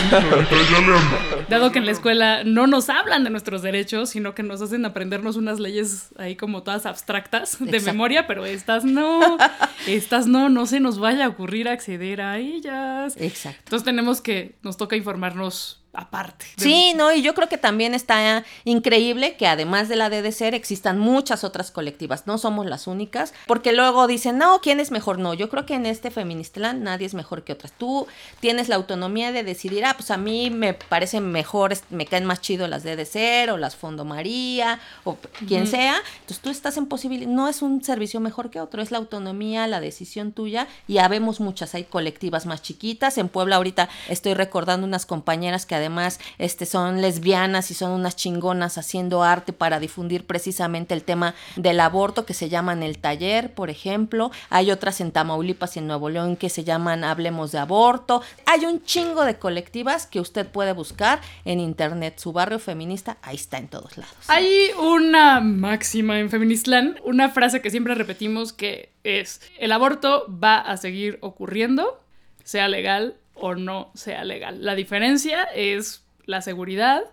dado 1.49 1.71
que 1.71 1.79
en 1.79 1.85
la 1.85 1.91
escuela 1.91 2.43
no 2.43 2.67
nos 2.67 2.89
hablan 2.89 3.23
de 3.23 3.29
nuestros 3.29 3.61
derechos, 3.61 4.09
sino 4.09 4.33
que 4.33 4.43
nos 4.43 4.61
hacen 4.61 4.85
aprendernos 4.85 5.35
unas 5.35 5.59
leyes 5.59 6.09
ahí 6.17 6.35
como 6.35 6.63
todas 6.63 6.85
abstractas 6.85 7.57
de 7.59 7.65
Exacto. 7.65 7.91
memoria, 7.91 8.27
pero 8.27 8.45
estas 8.45 8.83
no, 8.83 9.37
estas 9.87 10.27
no, 10.27 10.49
no 10.49 10.65
se 10.65 10.79
nos 10.79 10.99
vaya 10.99 11.25
a 11.25 11.29
ocurrir 11.29 11.67
acceder 11.67 12.21
a 12.21 12.39
ellas. 12.39 13.15
Exacto. 13.19 13.61
Entonces 13.65 13.85
tenemos 13.85 14.21
que, 14.21 14.55
nos 14.63 14.77
toca 14.77 14.94
informarnos 14.95 15.84
aparte. 15.97 16.45
de- 16.57 16.63
Sí, 16.63 16.93
no, 16.95 17.11
y 17.11 17.21
yo 17.21 17.33
creo 17.33 17.49
que 17.49 17.57
también 17.57 17.93
está 17.93 18.43
increíble 18.63 19.35
que 19.37 19.47
además 19.47 19.89
de 19.89 19.95
la 19.95 20.09
DDCR 20.09 20.55
existan 20.55 20.99
muchas 20.99 21.43
otras 21.43 21.71
colectivas, 21.71 22.27
no 22.27 22.37
somos 22.37 22.65
las 22.65 22.87
únicas, 22.87 23.33
porque 23.47 23.73
luego 23.73 24.07
dicen, 24.07 24.37
no, 24.37 24.59
¿quién 24.61 24.79
es 24.79 24.91
mejor? 24.91 25.19
No, 25.19 25.33
yo 25.33 25.49
creo 25.49 25.65
que 25.65 25.75
en 25.75 25.85
este 25.85 26.11
Feministland 26.11 26.81
nadie 26.83 27.05
es 27.07 27.13
mejor 27.13 27.43
que 27.43 27.53
otras. 27.53 27.71
Tú 27.71 28.07
tienes 28.39 28.69
la 28.69 28.75
autonomía 28.75 29.31
de 29.31 29.43
decidir, 29.43 29.85
ah, 29.85 29.93
pues 29.97 30.11
a 30.11 30.17
mí 30.17 30.49
me 30.49 30.73
parecen 30.73 31.31
mejores, 31.31 31.83
me 31.89 32.05
caen 32.05 32.25
más 32.25 32.41
chido 32.41 32.67
las 32.67 32.83
DDCR 32.83 33.51
o 33.51 33.57
las 33.57 33.75
Fondo 33.75 34.05
María 34.05 34.79
o 35.03 35.17
quien 35.47 35.67
sea, 35.67 35.95
entonces 36.21 36.39
tú 36.39 36.49
estás 36.49 36.77
en 36.77 36.85
posibilidad, 36.87 37.29
no 37.29 37.47
es 37.47 37.61
un 37.61 37.83
servicio 37.83 38.19
mejor 38.19 38.49
que 38.49 38.59
otro, 38.59 38.81
es 38.81 38.91
la 38.91 38.97
autonomía, 38.97 39.67
la 39.67 39.79
decisión 39.79 40.31
tuya 40.31 40.67
y 40.87 40.97
habemos 40.97 41.39
muchas, 41.39 41.75
hay 41.75 41.83
colectivas 41.85 42.45
más 42.45 42.61
chiquitas, 42.61 43.17
en 43.17 43.29
Puebla 43.29 43.57
ahorita 43.57 43.89
estoy 44.09 44.33
recordando 44.33 44.85
unas 44.87 45.05
compañeras 45.05 45.65
que 45.65 45.75
además 45.85 46.19
este, 46.37 46.65
son 46.65 47.01
lesbianas 47.01 47.71
y 47.71 47.73
son 47.73 47.91
unas 47.91 48.15
chingonas 48.15 48.77
haciendo 48.77 49.23
arte 49.23 49.53
para 49.53 49.79
difundir 49.79 50.25
precisamente 50.25 50.93
el 50.93 51.03
tema 51.03 51.35
del 51.55 51.79
aborto 51.79 52.25
que 52.25 52.33
se 52.33 52.49
llaman 52.49 52.83
El 52.83 52.97
Taller, 52.97 53.53
por 53.53 53.69
ejemplo. 53.69 54.31
Hay 54.49 54.71
otras 54.71 55.01
en 55.01 55.11
Tamaulipas 55.11 55.75
y 55.75 55.79
en 55.79 55.87
Nuevo 55.87 56.09
León 56.09 56.35
que 56.35 56.49
se 56.49 56.63
llaman 56.63 57.03
Hablemos 57.03 57.51
de 57.51 57.59
Aborto. 57.59 58.21
Hay 58.45 58.65
un 58.65 58.83
chingo 58.83 59.25
de 59.25 59.37
colectivas 59.37 60.07
que 60.07 60.19
usted 60.19 60.47
puede 60.47 60.73
buscar 60.73 61.21
en 61.45 61.59
internet. 61.59 62.17
Su 62.17 62.33
barrio 62.33 62.59
feminista, 62.59 63.17
ahí 63.21 63.35
está 63.35 63.57
en 63.57 63.67
todos 63.67 63.97
lados. 63.97 64.15
Hay 64.27 64.71
una 64.79 65.39
máxima 65.41 66.19
en 66.19 66.29
Feministland, 66.29 66.99
una 67.03 67.29
frase 67.29 67.61
que 67.61 67.69
siempre 67.69 67.95
repetimos 67.95 68.53
que 68.53 68.91
es, 69.03 69.41
el 69.59 69.71
aborto 69.71 70.25
va 70.31 70.57
a 70.57 70.77
seguir 70.77 71.19
ocurriendo, 71.21 72.01
sea 72.43 72.67
legal 72.67 73.15
o 73.35 73.55
no 73.55 73.91
sea 73.93 74.23
legal. 74.23 74.63
La 74.63 74.75
diferencia 74.75 75.43
es 75.43 76.03
la 76.25 76.41
seguridad 76.41 77.03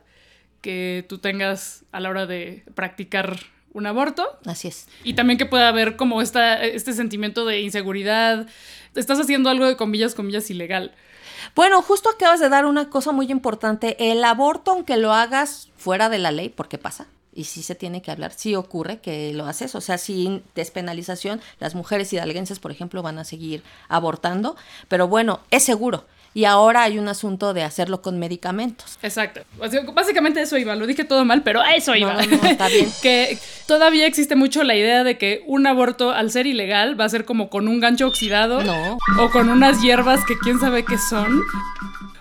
que 0.61 1.05
tú 1.09 1.19
tengas 1.19 1.85
a 1.93 2.01
la 2.01 2.09
hora 2.11 2.27
de 2.27 2.65
practicar 2.75 3.39
un 3.75 3.87
aborto 3.87 4.39
Así 4.45 4.69
es. 4.69 4.87
y 5.03 5.15
también 5.15 5.39
que 5.39 5.47
pueda 5.47 5.69
haber 5.69 5.97
como 5.97 6.21
esta, 6.23 6.63
este 6.63 6.93
sentimiento 6.93 7.45
de 7.45 7.61
inseguridad. 7.61 8.47
Estás 8.95 9.19
haciendo 9.19 9.51
algo 9.51 9.67
de 9.67 9.77
comillas, 9.77 10.15
comillas 10.15 10.51
ilegal. 10.51 10.93
Bueno, 11.55 11.83
justo 11.83 12.09
acabas 12.11 12.39
de 12.41 12.49
dar 12.49 12.67
una 12.67 12.91
cosa 12.91 13.13
muy 13.13 13.31
importante. 13.31 13.97
El 14.11 14.23
aborto, 14.25 14.71
aunque 14.71 14.97
lo 14.97 15.13
hagas 15.13 15.71
fuera 15.77 16.09
de 16.09 16.19
la 16.19 16.31
ley, 16.31 16.51
porque 16.51 16.79
pasa, 16.79 17.07
y 17.35 17.45
sí 17.45 17.63
se 17.63 17.75
tiene 17.75 18.03
que 18.03 18.11
hablar, 18.11 18.33
sí 18.33 18.55
ocurre 18.55 19.01
que 19.01 19.33
lo 19.33 19.47
haces, 19.47 19.75
o 19.75 19.81
sea, 19.81 19.99
sin 19.99 20.43
despenalización, 20.55 21.41
las 21.59 21.75
mujeres 21.75 22.13
hidalguenses, 22.13 22.59
por 22.59 22.71
ejemplo, 22.71 23.03
van 23.03 23.19
a 23.19 23.25
seguir 23.25 23.63
abortando, 23.89 24.57
pero 24.89 25.09
bueno, 25.09 25.41
es 25.51 25.63
seguro. 25.65 26.05
Y 26.35 26.47
ahora 26.47 26.85
hay 26.85 26.99
un 26.99 27.09
asunto 27.09 27.53
de 27.53 27.63
hacerlo 27.63 28.01
con 28.01 28.19
medicamentos. 28.19 28.99
Exacto. 29.03 29.43
O 29.59 29.69
sea, 29.69 29.83
básicamente 29.93 30.41
eso 30.41 30.57
iba. 30.57 30.75
Lo 30.75 30.87
dije 30.87 31.05
todo 31.05 31.25
mal, 31.25 31.43
pero 31.43 31.61
a 31.61 31.75
eso 31.75 31.95
iba. 31.95 32.15
No, 32.15 32.37
no, 32.37 32.49
está 32.49 32.69
bien. 32.69 32.89
que 33.03 33.39
todavía 33.67 34.07
existe 34.07 34.35
mucho 34.35 34.65
la 34.65 34.75
idea 34.75 35.05
de 35.05 35.19
que 35.19 35.43
un 35.47 35.67
aborto, 35.67 36.11
al 36.11 36.31
ser 36.31 36.47
ilegal, 36.47 36.99
va 36.99 37.05
a 37.05 37.09
ser 37.11 37.25
como 37.27 37.51
con 37.51 37.69
un 37.69 37.81
gancho 37.81 38.07
oxidado. 38.07 38.63
No. 38.63 38.99
O 39.19 39.31
con 39.31 39.51
unas 39.51 39.83
hierbas 39.83 40.25
que 40.25 40.39
quién 40.39 40.59
sabe 40.59 40.85
qué 40.85 40.97
son. 40.97 41.43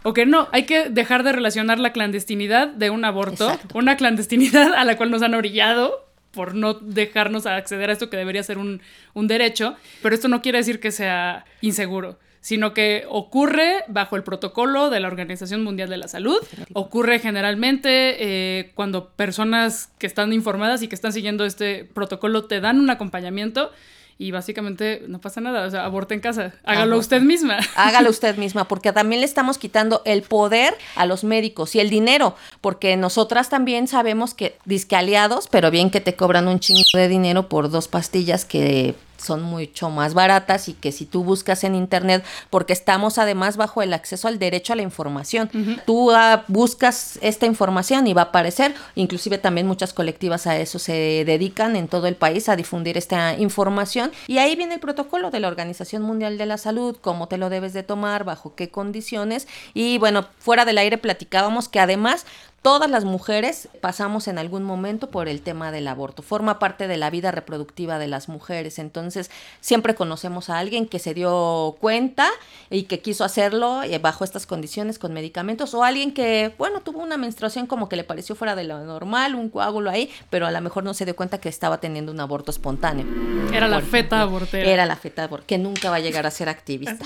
O 0.03 0.13
que 0.13 0.25
no, 0.25 0.47
hay 0.51 0.63
que 0.63 0.89
dejar 0.89 1.23
de 1.23 1.31
relacionar 1.31 1.79
la 1.79 1.93
clandestinidad 1.93 2.67
de 2.67 2.89
un 2.89 3.05
aborto, 3.05 3.51
Exacto. 3.51 3.77
una 3.77 3.97
clandestinidad 3.97 4.73
a 4.73 4.83
la 4.83 4.97
cual 4.97 5.11
nos 5.11 5.21
han 5.21 5.35
orillado 5.35 6.07
por 6.31 6.55
no 6.55 6.73
dejarnos 6.73 7.45
acceder 7.45 7.89
a 7.89 7.93
esto 7.93 8.09
que 8.09 8.17
debería 8.17 8.41
ser 8.41 8.57
un, 8.57 8.81
un 9.13 9.27
derecho, 9.27 9.75
pero 10.01 10.15
esto 10.15 10.27
no 10.27 10.41
quiere 10.41 10.57
decir 10.57 10.79
que 10.79 10.91
sea 10.91 11.45
inseguro, 11.59 12.17
sino 12.41 12.73
que 12.73 13.05
ocurre 13.07 13.83
bajo 13.87 14.15
el 14.15 14.23
protocolo 14.23 14.89
de 14.89 14.99
la 14.99 15.07
Organización 15.07 15.63
Mundial 15.63 15.89
de 15.89 15.97
la 15.97 16.07
Salud, 16.07 16.39
ocurre 16.73 17.19
generalmente 17.19 17.89
eh, 18.19 18.71
cuando 18.73 19.09
personas 19.09 19.89
que 19.99 20.07
están 20.07 20.33
informadas 20.33 20.81
y 20.81 20.87
que 20.87 20.95
están 20.95 21.13
siguiendo 21.13 21.45
este 21.45 21.85
protocolo 21.85 22.45
te 22.45 22.59
dan 22.59 22.79
un 22.79 22.89
acompañamiento 22.89 23.71
y 24.17 24.29
básicamente 24.29 25.03
no 25.07 25.19
pasa 25.19 25.41
nada, 25.41 25.65
o 25.65 25.71
sea, 25.71 25.83
aborte 25.83 26.13
en 26.13 26.19
casa, 26.19 26.53
hágalo 26.63 26.99
usted 26.99 27.21
misma. 27.21 27.57
Hágalo 27.75 28.11
usted 28.11 28.37
misma, 28.37 28.67
porque 28.67 28.91
también 28.91 29.21
le 29.21 29.25
estamos 29.25 29.57
quitando 29.57 30.03
el 30.05 30.21
poder 30.21 30.75
a 30.95 31.07
los 31.07 31.23
médicos 31.23 31.73
y 31.73 31.79
el 31.79 31.89
dinero, 31.89 32.35
porque 32.61 32.95
nosotras 32.97 33.49
también 33.49 33.87
sabemos 33.87 34.35
que 34.35 34.57
disque 34.65 34.95
aliados, 34.95 35.47
pero 35.49 35.71
bien 35.71 35.89
que 35.89 36.01
te 36.01 36.15
cobran 36.15 36.47
un 36.47 36.59
chingo 36.59 36.83
de 36.93 37.07
dinero 37.07 37.49
por 37.49 37.71
dos 37.71 37.87
pastillas 37.87 38.45
que 38.45 38.93
son 39.21 39.41
mucho 39.43 39.89
más 39.89 40.13
baratas 40.13 40.67
y 40.67 40.73
que 40.73 40.91
si 40.91 41.05
tú 41.05 41.23
buscas 41.23 41.63
en 41.63 41.75
internet, 41.75 42.23
porque 42.49 42.73
estamos 42.73 43.17
además 43.17 43.57
bajo 43.57 43.81
el 43.81 43.93
acceso 43.93 44.27
al 44.27 44.39
derecho 44.39 44.73
a 44.73 44.75
la 44.75 44.81
información, 44.81 45.49
tú 45.85 46.11
ah, 46.11 46.43
buscas 46.47 47.19
esta 47.21 47.45
información 47.45 48.07
y 48.07 48.13
va 48.13 48.23
a 48.23 48.25
aparecer, 48.25 48.73
inclusive 48.95 49.37
también 49.37 49.67
muchas 49.67 49.93
colectivas 49.93 50.47
a 50.47 50.57
eso 50.57 50.79
se 50.79 51.23
dedican 51.25 51.75
en 51.75 51.87
todo 51.87 52.07
el 52.07 52.15
país 52.15 52.49
a 52.49 52.55
difundir 52.55 52.97
esta 52.97 53.35
información. 53.37 54.11
Y 54.27 54.37
ahí 54.37 54.55
viene 54.55 54.75
el 54.75 54.79
protocolo 54.79 55.31
de 55.31 55.39
la 55.39 55.47
Organización 55.47 56.01
Mundial 56.01 56.37
de 56.37 56.45
la 56.45 56.57
Salud, 56.57 56.97
cómo 56.99 57.27
te 57.27 57.37
lo 57.37 57.49
debes 57.49 57.73
de 57.73 57.83
tomar, 57.83 58.23
bajo 58.23 58.55
qué 58.55 58.69
condiciones. 58.69 59.47
Y 59.73 59.97
bueno, 59.97 60.27
fuera 60.39 60.65
del 60.65 60.77
aire 60.77 60.97
platicábamos 60.97 61.69
que 61.69 61.79
además 61.79 62.25
Todas 62.61 62.91
las 62.91 63.05
mujeres 63.05 63.69
pasamos 63.81 64.27
en 64.27 64.37
algún 64.37 64.61
momento 64.61 65.09
por 65.09 65.27
el 65.27 65.41
tema 65.41 65.71
del 65.71 65.87
aborto. 65.87 66.21
Forma 66.21 66.59
parte 66.59 66.87
de 66.87 66.95
la 66.95 67.09
vida 67.09 67.31
reproductiva 67.31 67.97
de 67.97 68.07
las 68.07 68.29
mujeres. 68.29 68.77
Entonces, 68.77 69.31
siempre 69.61 69.95
conocemos 69.95 70.51
a 70.51 70.59
alguien 70.59 70.85
que 70.85 70.99
se 70.99 71.15
dio 71.15 71.75
cuenta 71.79 72.29
y 72.69 72.83
que 72.83 72.99
quiso 72.99 73.23
hacerlo 73.23 73.81
eh, 73.81 73.97
bajo 73.97 74.23
estas 74.23 74.45
condiciones 74.45 74.99
con 74.99 75.11
medicamentos. 75.11 75.73
O 75.73 75.83
alguien 75.83 76.13
que, 76.13 76.53
bueno, 76.59 76.81
tuvo 76.81 76.99
una 76.99 77.17
menstruación 77.17 77.65
como 77.65 77.89
que 77.89 77.95
le 77.95 78.03
pareció 78.03 78.35
fuera 78.35 78.55
de 78.55 78.65
lo 78.65 78.79
normal, 78.85 79.33
un 79.33 79.49
coágulo 79.49 79.89
ahí, 79.89 80.11
pero 80.29 80.45
a 80.45 80.51
lo 80.51 80.61
mejor 80.61 80.83
no 80.83 80.93
se 80.93 81.05
dio 81.05 81.15
cuenta 81.15 81.39
que 81.39 81.49
estaba 81.49 81.79
teniendo 81.79 82.11
un 82.11 82.19
aborto 82.19 82.51
espontáneo. 82.51 83.07
Era 83.51 83.67
la 83.67 83.81
feta 83.81 84.21
abortera. 84.21 84.69
Era 84.69 84.85
la 84.85 84.97
feta 84.97 85.23
abortera, 85.23 85.47
que 85.47 85.57
nunca 85.57 85.89
va 85.89 85.95
a 85.95 85.99
llegar 85.99 86.27
a 86.27 86.31
ser 86.31 86.47
activista. 86.47 87.03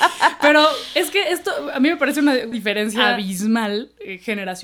Pero 0.42 0.66
es 0.96 1.10
que 1.10 1.30
esto 1.30 1.52
a 1.72 1.78
mí 1.78 1.88
me 1.88 1.96
parece 1.96 2.18
una 2.18 2.34
diferencia 2.34 3.14
abismal, 3.14 3.92
eh, 4.00 4.18
generacional. 4.18 4.55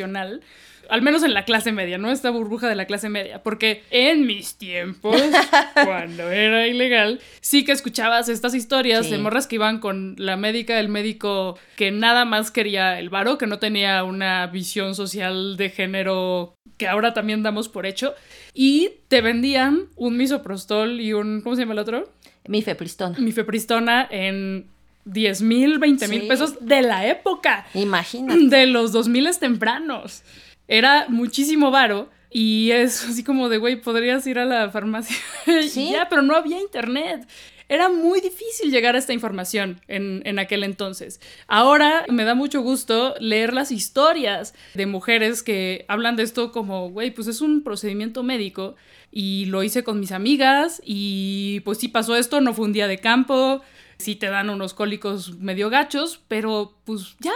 Al 0.91 1.01
menos 1.01 1.23
en 1.23 1.33
la 1.33 1.45
clase 1.45 1.71
media, 1.71 1.97
¿no? 1.97 2.11
Esta 2.11 2.31
burbuja 2.31 2.69
de 2.69 2.75
la 2.75 2.87
clase 2.87 3.09
media. 3.09 3.43
Porque 3.43 3.83
en 3.91 4.27
mis 4.27 4.57
tiempos, 4.57 5.17
cuando 5.85 6.29
era 6.31 6.67
ilegal, 6.67 7.21
sí 7.41 7.65
que 7.65 7.71
escuchabas 7.73 8.29
estas 8.29 8.53
historias 8.55 9.07
Sí. 9.07 9.13
de 9.13 9.19
morras 9.19 9.47
que 9.47 9.55
iban 9.55 9.79
con 9.79 10.17
la 10.19 10.37
médica, 10.37 10.81
el 10.81 10.89
médico 10.89 11.57
que 11.77 11.93
nada 11.93 12.25
más 12.25 12.51
quería 12.51 12.99
el 12.99 13.11
varo, 13.11 13.39
que 13.39 13.47
no 13.47 13.59
tenía 13.61 14.03
una 14.05 14.47
visión 14.49 14.95
social 14.97 15.57
de 15.57 15.71
género 15.71 16.55
que 16.79 16.89
ahora 16.89 17.15
también 17.15 17.43
damos 17.45 17.69
por 17.69 17.87
hecho. 17.87 18.15
Y 18.53 18.91
te 19.09 19.21
vendían 19.21 19.85
un 19.97 20.17
misoprostol 20.17 21.01
y 21.01 21.13
un. 21.13 21.43
¿Cómo 21.43 21.55
se 21.55 21.63
llama 21.63 21.75
el 21.75 21.79
otro? 21.79 22.11
Mifepristón. 22.49 23.15
mifepristona 23.19 24.07
en 24.11 24.67
10 25.05 25.43
mil, 25.43 25.79
20 25.79 26.09
mil 26.09 26.23
Sí. 26.23 26.29
pesos 26.29 26.55
de 26.61 26.83
la 26.83 27.07
época, 27.07 27.67
Imagínate. 27.75 28.41
de 28.57 28.67
los 28.67 28.93
2000 28.93 29.39
tempranos. 29.39 30.23
Era 30.69 31.07
muchísimo 31.09 31.71
varo 31.71 32.09
y 32.31 32.71
es 32.71 33.05
así 33.05 33.23
como 33.25 33.49
de, 33.49 33.59
güey, 33.59 33.81
podrías 33.81 34.27
ir 34.27 34.39
a 34.39 34.45
la 34.45 34.71
farmacia. 34.71 35.17
Sí. 35.69 35.91
ya, 35.93 36.09
pero 36.09 36.23
no 36.23 36.35
había 36.37 36.61
internet. 36.61 37.27
Era 37.69 37.89
muy 37.89 38.21
difícil 38.21 38.71
llegar 38.71 38.97
a 38.97 38.99
esta 38.99 39.15
información 39.15 39.81
en, 39.89 40.21
en 40.27 40.39
aquel 40.39 40.63
entonces. 40.63 41.21
Ahora 41.47 42.05
me 42.11 42.25
da 42.25 42.35
mucho 42.35 42.61
gusto 42.61 43.15
leer 43.19 43.55
las 43.55 43.71
historias 43.73 44.55
de 44.75 44.85
mujeres 44.87 45.43
que 45.43 45.85
hablan 45.89 46.17
de 46.17 46.23
esto 46.25 46.53
como, 46.53 46.91
güey, 46.91 47.11
pues 47.13 47.29
es 47.29 47.41
un 47.41 47.63
procedimiento 47.65 48.23
médico 48.23 48.77
y 49.11 49.47
lo 49.47 49.63
hice 49.63 49.85
con 49.85 50.01
mis 50.01 50.13
amigas 50.13 50.83
y 50.85 51.61
pues 51.61 51.79
sí 51.79 51.89
pasó 51.89 52.15
esto, 52.15 52.41
no 52.43 52.53
fue 52.53 52.67
un 52.67 52.73
día 52.75 52.89
de 52.89 52.99
campo, 52.99 53.63
sí 54.03 54.17
te 54.17 54.29
dan 54.29 54.51
unos 54.51 54.75
cólicos 54.75 55.39
medio 55.39 55.71
gachos, 55.71 56.21
pero 56.29 56.75
pues 56.85 57.17
ya, 57.21 57.33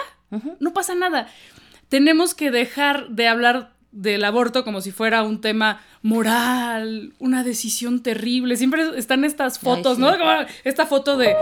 no 0.61 0.73
pasa 0.73 0.95
nada. 0.95 1.29
Tenemos 1.89 2.35
que 2.35 2.51
dejar 2.51 3.09
de 3.09 3.29
hablar 3.29 3.77
del 3.93 4.25
aborto 4.25 4.63
como 4.63 4.83
si 4.83 4.93
fuera 4.93 5.23
un 5.23 5.41
tema 5.41 5.81
moral, 6.03 7.15
una 7.19 7.43
decisión 7.43 8.03
terrible. 8.03 8.57
Siempre 8.57 8.91
están 8.97 9.25
estas 9.25 9.59
fotos, 9.59 9.99
¿no? 9.99 10.17
Como 10.19 10.31
esta 10.65 10.85
foto 10.85 11.17
de 11.17 11.35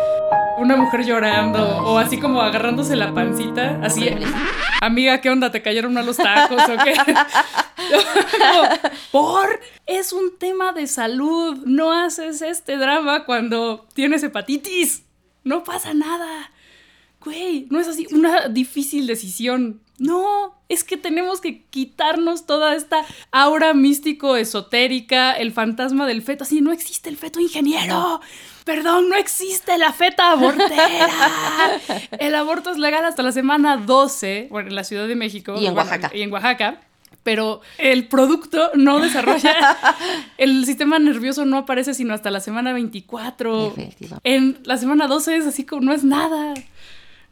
una 0.59 0.77
mujer 0.77 1.05
llorando 1.05 1.63
o 1.79 1.99
así 1.99 2.19
como 2.19 2.41
agarrándose 2.41 2.95
la 2.95 3.13
pancita, 3.13 3.81
así, 3.83 4.09
amiga, 4.81 5.21
¿qué 5.21 5.31
onda? 5.31 5.51
¿Te 5.51 5.63
cayeron 5.63 5.99
a 5.99 6.03
los 6.03 6.17
tacos 6.17 6.63
o 6.63 6.77
qué? 6.85 6.95
por, 9.13 9.61
es 9.87 10.13
un 10.13 10.39
tema 10.39 10.73
de 10.73 10.87
salud, 10.87 11.59
no 11.67 11.93
haces 11.93 12.41
este 12.41 12.77
drama 12.77 13.25
cuando 13.25 13.87
tienes 13.95 14.23
hepatitis, 14.23 15.04
no 15.45 15.65
pasa 15.65 15.95
nada. 15.95 16.51
Güey, 17.21 17.67
no 17.71 17.81
es 17.81 17.89
así 17.89 18.07
una 18.13 18.49
difícil 18.49 19.07
decisión. 19.07 19.81
No, 19.97 20.55
es 20.69 20.83
que 20.83 20.97
tenemos 20.97 21.41
que 21.41 21.63
quitarnos 21.71 22.47
toda 22.47 22.75
esta 22.75 23.05
aura 23.31 23.73
místico 23.75 24.37
esotérica, 24.37 25.33
el 25.33 25.53
fantasma 25.53 26.07
del 26.07 26.21
feto. 26.21 26.45
Así 26.45 26.61
no 26.61 26.73
existe 26.73 27.09
el 27.09 27.17
feto 27.17 27.41
ingeniero. 27.41 28.21
Perdón, 28.65 29.09
no 29.09 29.17
existe 29.17 29.79
la 29.79 29.93
feta 29.93 30.33
abortera. 30.33 31.09
El 32.19 32.35
aborto 32.35 32.71
es 32.71 32.79
legal 32.79 33.05
hasta 33.05 33.23
la 33.23 33.33
semana 33.33 33.77
12, 33.77 34.49
bueno, 34.51 34.71
en 34.71 34.75
la 34.75 34.85
Ciudad 34.85 35.07
de 35.07 35.15
México. 35.15 35.55
Y 35.59 35.67
en 35.67 35.77
Oaxaca. 35.77 36.11
Y 36.13 36.23
en 36.23 36.33
Oaxaca. 36.33 36.81
Pero 37.25 37.63
el 37.79 38.07
producto 38.07 38.71
no 38.75 39.01
desarrolla, 39.01 39.77
el 40.39 40.65
sistema 40.65 40.99
nervioso 41.01 41.45
no 41.45 41.57
aparece 41.59 41.95
sino 41.95 42.15
hasta 42.15 42.31
la 42.31 42.39
semana 42.39 42.73
24. 42.73 43.75
En 44.23 44.59
la 44.63 44.77
semana 44.77 45.09
12 45.09 45.39
es 45.39 45.47
así 45.47 45.65
como 45.65 45.83
no 45.83 45.93
es 45.93 46.05
nada 46.05 46.55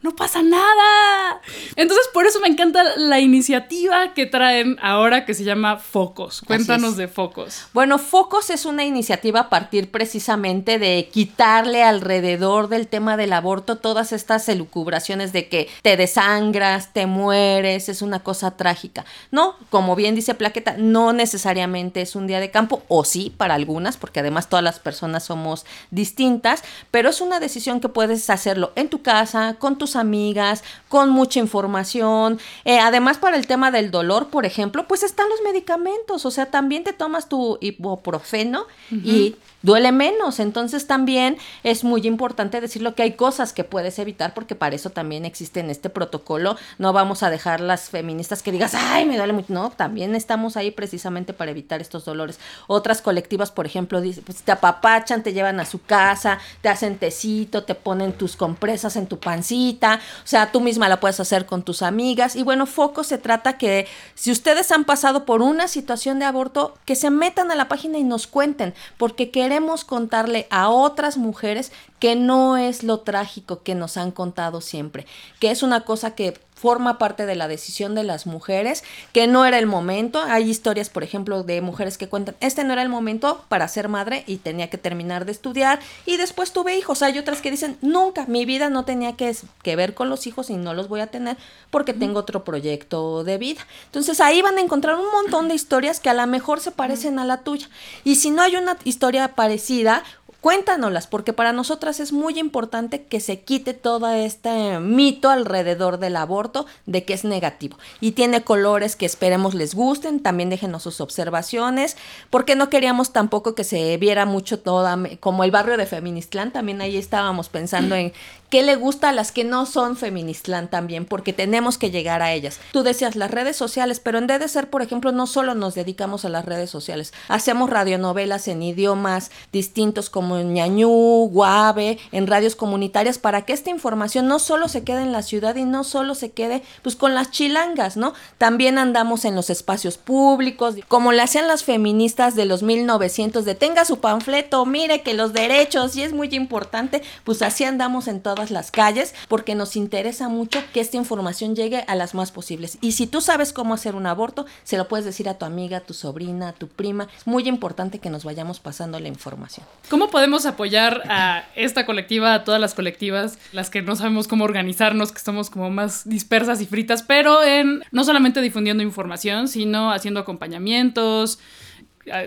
no 0.03 0.13
pasa 0.15 0.43
nada. 0.43 1.41
Entonces, 1.77 2.07
por 2.13 2.27
eso 2.27 2.41
me 2.41 2.49
encanta 2.49 2.83
la 2.97 3.21
iniciativa 3.21 4.13
que 4.13 4.25
traen 4.25 4.77
ahora 4.81 5.25
que 5.25 5.33
se 5.33 5.45
llama 5.45 5.77
Focos. 5.77 6.41
Cuéntanos 6.45 6.97
de 6.97 7.07
Focos. 7.07 7.67
Bueno, 7.73 7.97
Focos 7.97 8.49
es 8.49 8.65
una 8.65 8.83
iniciativa 8.83 9.39
a 9.39 9.49
partir 9.49 9.89
precisamente 9.89 10.77
de 10.77 11.09
quitarle 11.11 11.83
alrededor 11.83 12.67
del 12.67 12.87
tema 12.87 13.15
del 13.15 13.31
aborto 13.31 13.77
todas 13.77 14.11
estas 14.11 14.47
elucubraciones 14.49 15.31
de 15.31 15.47
que 15.47 15.69
te 15.81 15.95
desangras, 15.95 16.91
te 16.91 17.05
mueres, 17.07 17.87
es 17.87 18.01
una 18.01 18.19
cosa 18.19 18.57
trágica. 18.57 19.05
No, 19.31 19.55
como 19.69 19.95
bien 19.95 20.15
dice 20.15 20.33
Plaqueta, 20.33 20.75
no 20.77 21.13
necesariamente 21.13 22.01
es 22.01 22.15
un 22.15 22.27
día 22.27 22.41
de 22.41 22.51
campo, 22.51 22.83
o 22.89 23.05
sí, 23.05 23.33
para 23.35 23.55
algunas, 23.55 23.95
porque 23.95 24.19
además 24.19 24.49
todas 24.49 24.63
las 24.63 24.79
personas 24.79 25.23
somos 25.23 25.65
distintas, 25.91 26.61
pero 26.91 27.09
es 27.09 27.21
una 27.21 27.39
decisión 27.39 27.79
que 27.79 27.87
puedes 27.87 28.29
hacerlo 28.29 28.73
en 28.75 28.89
tu 28.89 29.01
casa, 29.01 29.55
con 29.59 29.77
tus 29.77 29.92
amigas, 29.95 30.63
con 30.89 31.09
mucha 31.09 31.39
información. 31.39 32.39
Eh, 32.65 32.79
además, 32.79 33.17
para 33.17 33.37
el 33.37 33.47
tema 33.47 33.71
del 33.71 33.91
dolor, 33.91 34.27
por 34.27 34.45
ejemplo, 34.45 34.87
pues 34.87 35.03
están 35.03 35.29
los 35.29 35.41
medicamentos. 35.41 36.25
O 36.25 36.31
sea, 36.31 36.47
también 36.47 36.83
te 36.83 36.93
tomas 36.93 37.29
tu 37.29 37.57
ibuprofeno 37.61 38.65
y 38.91 39.35
duele 39.63 39.91
menos. 39.91 40.39
Entonces 40.39 40.85
también 40.85 41.37
es 41.63 41.83
muy 41.83 42.05
importante 42.05 42.61
decirlo 42.61 42.93
que 42.93 43.01
hay 43.01 43.13
cosas 43.13 43.53
que 43.53 43.63
puedes 43.63 43.97
evitar 43.97 44.35
porque 44.35 44.53
para 44.53 44.75
eso 44.75 44.91
también 44.91 45.25
existe 45.25 45.59
en 45.59 45.71
este 45.71 45.89
protocolo. 45.89 46.55
No 46.77 46.93
vamos 46.93 47.23
a 47.23 47.31
dejar 47.31 47.61
las 47.61 47.89
feministas 47.89 48.43
que 48.43 48.51
digas, 48.51 48.75
ay, 48.75 49.05
me 49.05 49.17
duele 49.17 49.33
mucho. 49.33 49.53
No, 49.53 49.71
también 49.71 50.15
estamos 50.15 50.57
ahí 50.57 50.69
precisamente 50.69 51.33
para 51.33 51.51
evitar 51.51 51.81
estos 51.81 52.05
dolores. 52.05 52.39
Otras 52.67 53.01
colectivas, 53.01 53.51
por 53.51 53.65
ejemplo, 53.65 54.01
pues, 54.25 54.43
te 54.43 54.51
apapachan, 54.51 55.23
te 55.23 55.33
llevan 55.33 55.59
a 55.59 55.65
su 55.65 55.81
casa, 55.81 56.39
te 56.61 56.69
hacen 56.69 56.97
tecito, 56.97 57.63
te 57.63 57.75
ponen 57.75 58.13
tus 58.13 58.35
compresas 58.35 58.95
en 58.95 59.07
tu 59.07 59.19
pancita. 59.19 59.82
O 59.91 60.27
sea, 60.27 60.51
tú 60.51 60.61
misma 60.61 60.89
la 60.89 60.99
puedes 60.99 61.19
hacer 61.19 61.45
con 61.45 61.63
tus 61.63 61.81
amigas. 61.81 62.35
Y 62.35 62.43
bueno, 62.43 62.65
foco 62.65 63.03
se 63.03 63.17
trata 63.17 63.57
que 63.57 63.87
si 64.15 64.31
ustedes 64.31 64.71
han 64.71 64.85
pasado 64.85 65.25
por 65.25 65.41
una 65.41 65.67
situación 65.67 66.19
de 66.19 66.25
aborto, 66.25 66.75
que 66.85 66.95
se 66.95 67.09
metan 67.09 67.51
a 67.51 67.55
la 67.55 67.67
página 67.67 67.97
y 67.97 68.03
nos 68.03 68.27
cuenten, 68.27 68.73
porque 68.97 69.31
queremos 69.31 69.85
contarle 69.85 70.47
a 70.49 70.69
otras 70.69 71.17
mujeres 71.17 71.71
que 71.99 72.15
no 72.15 72.57
es 72.57 72.83
lo 72.83 72.99
trágico 72.99 73.63
que 73.63 73.75
nos 73.75 73.97
han 73.97 74.11
contado 74.11 74.61
siempre, 74.61 75.05
que 75.39 75.51
es 75.51 75.63
una 75.63 75.81
cosa 75.81 76.15
que 76.15 76.37
forma 76.63 76.97
parte 76.97 77.25
de 77.25 77.35
la 77.35 77.49
decisión 77.49 77.93
de 77.93 78.05
las 78.05 78.25
mujeres, 78.25 78.85
que 79.11 79.27
no 79.27 79.43
era 79.43 79.59
el 79.59 79.65
momento. 79.65 80.23
Hay 80.25 80.49
historias, 80.49 80.89
por 80.89 81.03
ejemplo, 81.03 81.43
de 81.43 81.59
mujeres 81.59 81.97
que 81.97 82.07
cuentan, 82.07 82.37
este 82.39 82.63
no 82.63 82.71
era 82.71 82.81
el 82.81 82.87
momento 82.87 83.43
para 83.49 83.67
ser 83.67 83.89
madre 83.89 84.23
y 84.27 84.37
tenía 84.37 84.69
que 84.69 84.77
terminar 84.77 85.25
de 85.25 85.33
estudiar 85.33 85.81
y 86.05 86.15
después 86.15 86.53
tuve 86.53 86.77
hijos. 86.77 87.01
Hay 87.01 87.19
otras 87.19 87.41
que 87.41 87.51
dicen, 87.51 87.77
nunca, 87.81 88.27
mi 88.27 88.45
vida 88.45 88.69
no 88.69 88.85
tenía 88.85 89.17
que, 89.17 89.35
que 89.61 89.75
ver 89.75 89.93
con 89.93 90.09
los 90.09 90.25
hijos 90.25 90.49
y 90.49 90.55
no 90.55 90.73
los 90.73 90.87
voy 90.87 91.01
a 91.01 91.07
tener 91.07 91.35
porque 91.69 91.93
tengo 91.93 92.21
otro 92.21 92.45
proyecto 92.45 93.25
de 93.25 93.37
vida. 93.37 93.67
Entonces 93.87 94.21
ahí 94.21 94.41
van 94.41 94.57
a 94.57 94.61
encontrar 94.61 94.95
un 94.95 95.11
montón 95.11 95.49
de 95.49 95.55
historias 95.55 95.99
que 95.99 96.09
a 96.09 96.13
lo 96.13 96.25
mejor 96.27 96.61
se 96.61 96.71
parecen 96.71 97.19
a 97.19 97.25
la 97.25 97.41
tuya. 97.41 97.67
Y 98.05 98.15
si 98.15 98.31
no 98.31 98.41
hay 98.41 98.55
una 98.55 98.77
historia 98.85 99.35
parecida, 99.35 100.01
Cuéntanoslas, 100.43 101.07
porque 101.07 101.31
para 101.31 101.53
nosotras 101.53 102.01
es 102.01 102.11
muy 102.11 102.37
importante 102.37 103.05
que 103.05 103.21
se 103.21 103.39
quite 103.39 103.73
todo 103.73 104.11
este 104.11 104.77
mito 104.81 105.29
alrededor 105.29 105.99
del 105.99 106.17
aborto 106.17 106.65
de 106.85 107.05
que 107.05 107.13
es 107.13 107.23
negativo. 107.23 107.77
Y 108.01 108.11
tiene 108.11 108.43
colores 108.43 108.97
que 108.97 109.05
esperemos 109.05 109.53
les 109.53 109.73
gusten, 109.73 110.19
también 110.19 110.49
déjenos 110.49 110.83
sus 110.83 110.99
observaciones, 110.99 111.95
porque 112.29 112.57
no 112.57 112.69
queríamos 112.69 113.13
tampoco 113.13 113.55
que 113.55 113.63
se 113.63 113.95
viera 113.95 114.25
mucho 114.25 114.59
toda, 114.59 114.99
como 115.21 115.45
el 115.45 115.51
barrio 115.51 115.77
de 115.77 115.85
Feministlán, 115.85 116.51
también 116.51 116.81
ahí 116.81 116.97
estábamos 116.97 117.47
pensando 117.47 117.95
en 117.95 118.11
qué 118.49 118.63
le 118.63 118.75
gusta 118.75 119.09
a 119.09 119.13
las 119.13 119.31
que 119.31 119.45
no 119.45 119.65
son 119.65 119.95
Feministlán 119.95 120.67
también, 120.67 121.05
porque 121.05 121.31
tenemos 121.31 121.77
que 121.77 121.89
llegar 121.89 122.21
a 122.21 122.33
ellas. 122.33 122.59
Tú 122.73 122.83
decías 122.83 123.15
las 123.15 123.31
redes 123.31 123.55
sociales, 123.55 124.01
pero 124.01 124.17
en 124.17 124.27
de 124.27 124.47
ser, 124.47 124.69
por 124.69 124.81
ejemplo, 124.81 125.13
no 125.13 125.25
solo 125.25 125.55
nos 125.55 125.73
dedicamos 125.73 126.25
a 126.25 126.29
las 126.29 126.43
redes 126.43 126.69
sociales, 126.69 127.13
hacemos 127.29 127.69
radionovelas 127.69 128.47
en 128.49 128.61
idiomas 128.61 129.31
distintos 129.53 130.09
como 130.09 130.32
ñañú, 130.41 131.29
guave, 131.31 131.99
en 132.11 132.27
radios 132.27 132.55
comunitarias, 132.55 133.17
para 133.17 133.43
que 133.43 133.53
esta 133.53 133.69
información 133.69 134.27
no 134.27 134.39
solo 134.39 134.67
se 134.67 134.83
quede 134.83 135.01
en 135.01 135.11
la 135.11 135.21
ciudad 135.21 135.55
y 135.55 135.65
no 135.65 135.83
solo 135.83 136.15
se 136.15 136.31
quede 136.31 136.63
pues 136.81 136.95
con 136.95 137.15
las 137.15 137.31
chilangas, 137.31 137.97
¿no? 137.97 138.13
También 138.37 138.77
andamos 138.77 139.25
en 139.25 139.35
los 139.35 139.49
espacios 139.49 139.97
públicos, 139.97 140.75
como 140.87 141.11
le 141.11 141.21
hacían 141.21 141.47
las 141.47 141.63
feministas 141.63 142.35
de 142.35 142.45
los 142.45 142.63
1900, 142.63 143.45
de 143.45 143.55
tenga 143.55 143.85
su 143.85 143.99
panfleto, 143.99 144.65
mire 144.65 145.01
que 145.01 145.13
los 145.13 145.33
derechos, 145.33 145.95
y 145.95 146.03
es 146.03 146.13
muy 146.13 146.29
importante, 146.33 147.01
pues 147.23 147.41
así 147.41 147.63
andamos 147.63 148.07
en 148.07 148.21
todas 148.21 148.51
las 148.51 148.71
calles 148.71 149.13
porque 149.27 149.55
nos 149.55 149.75
interesa 149.75 150.29
mucho 150.29 150.59
que 150.73 150.79
esta 150.79 150.97
información 150.97 151.55
llegue 151.55 151.83
a 151.87 151.95
las 151.95 152.13
más 152.13 152.31
posibles. 152.31 152.77
Y 152.81 152.93
si 152.93 153.07
tú 153.07 153.21
sabes 153.21 153.53
cómo 153.53 153.73
hacer 153.73 153.95
un 153.95 154.05
aborto, 154.05 154.45
se 154.63 154.77
lo 154.77 154.87
puedes 154.87 155.05
decir 155.05 155.29
a 155.29 155.37
tu 155.37 155.45
amiga, 155.45 155.77
a 155.77 155.81
tu 155.81 155.93
sobrina, 155.93 156.49
a 156.49 156.53
tu 156.53 156.67
prima. 156.67 157.07
Es 157.17 157.27
muy 157.27 157.47
importante 157.47 157.99
que 157.99 158.09
nos 158.09 158.23
vayamos 158.23 158.59
pasando 158.59 158.99
la 158.99 159.07
información. 159.07 159.65
¿Cómo 159.89 160.09
podemos 160.09 160.22
apoyar 160.45 161.03
a 161.09 161.45
esta 161.55 161.85
colectiva, 161.85 162.33
a 162.33 162.43
todas 162.43 162.59
las 162.59 162.73
colectivas, 162.73 163.37
las 163.51 163.69
que 163.69 163.81
no 163.81 163.95
sabemos 163.95 164.27
cómo 164.27 164.45
organizarnos, 164.45 165.11
que 165.11 165.17
estamos 165.17 165.49
como 165.49 165.69
más 165.69 166.07
dispersas 166.07 166.61
y 166.61 166.65
fritas, 166.65 167.03
pero 167.03 167.43
en 167.43 167.83
no 167.91 168.03
solamente 168.03 168.41
difundiendo 168.41 168.83
información, 168.83 169.47
sino 169.47 169.91
haciendo 169.91 170.19
acompañamientos, 170.21 171.39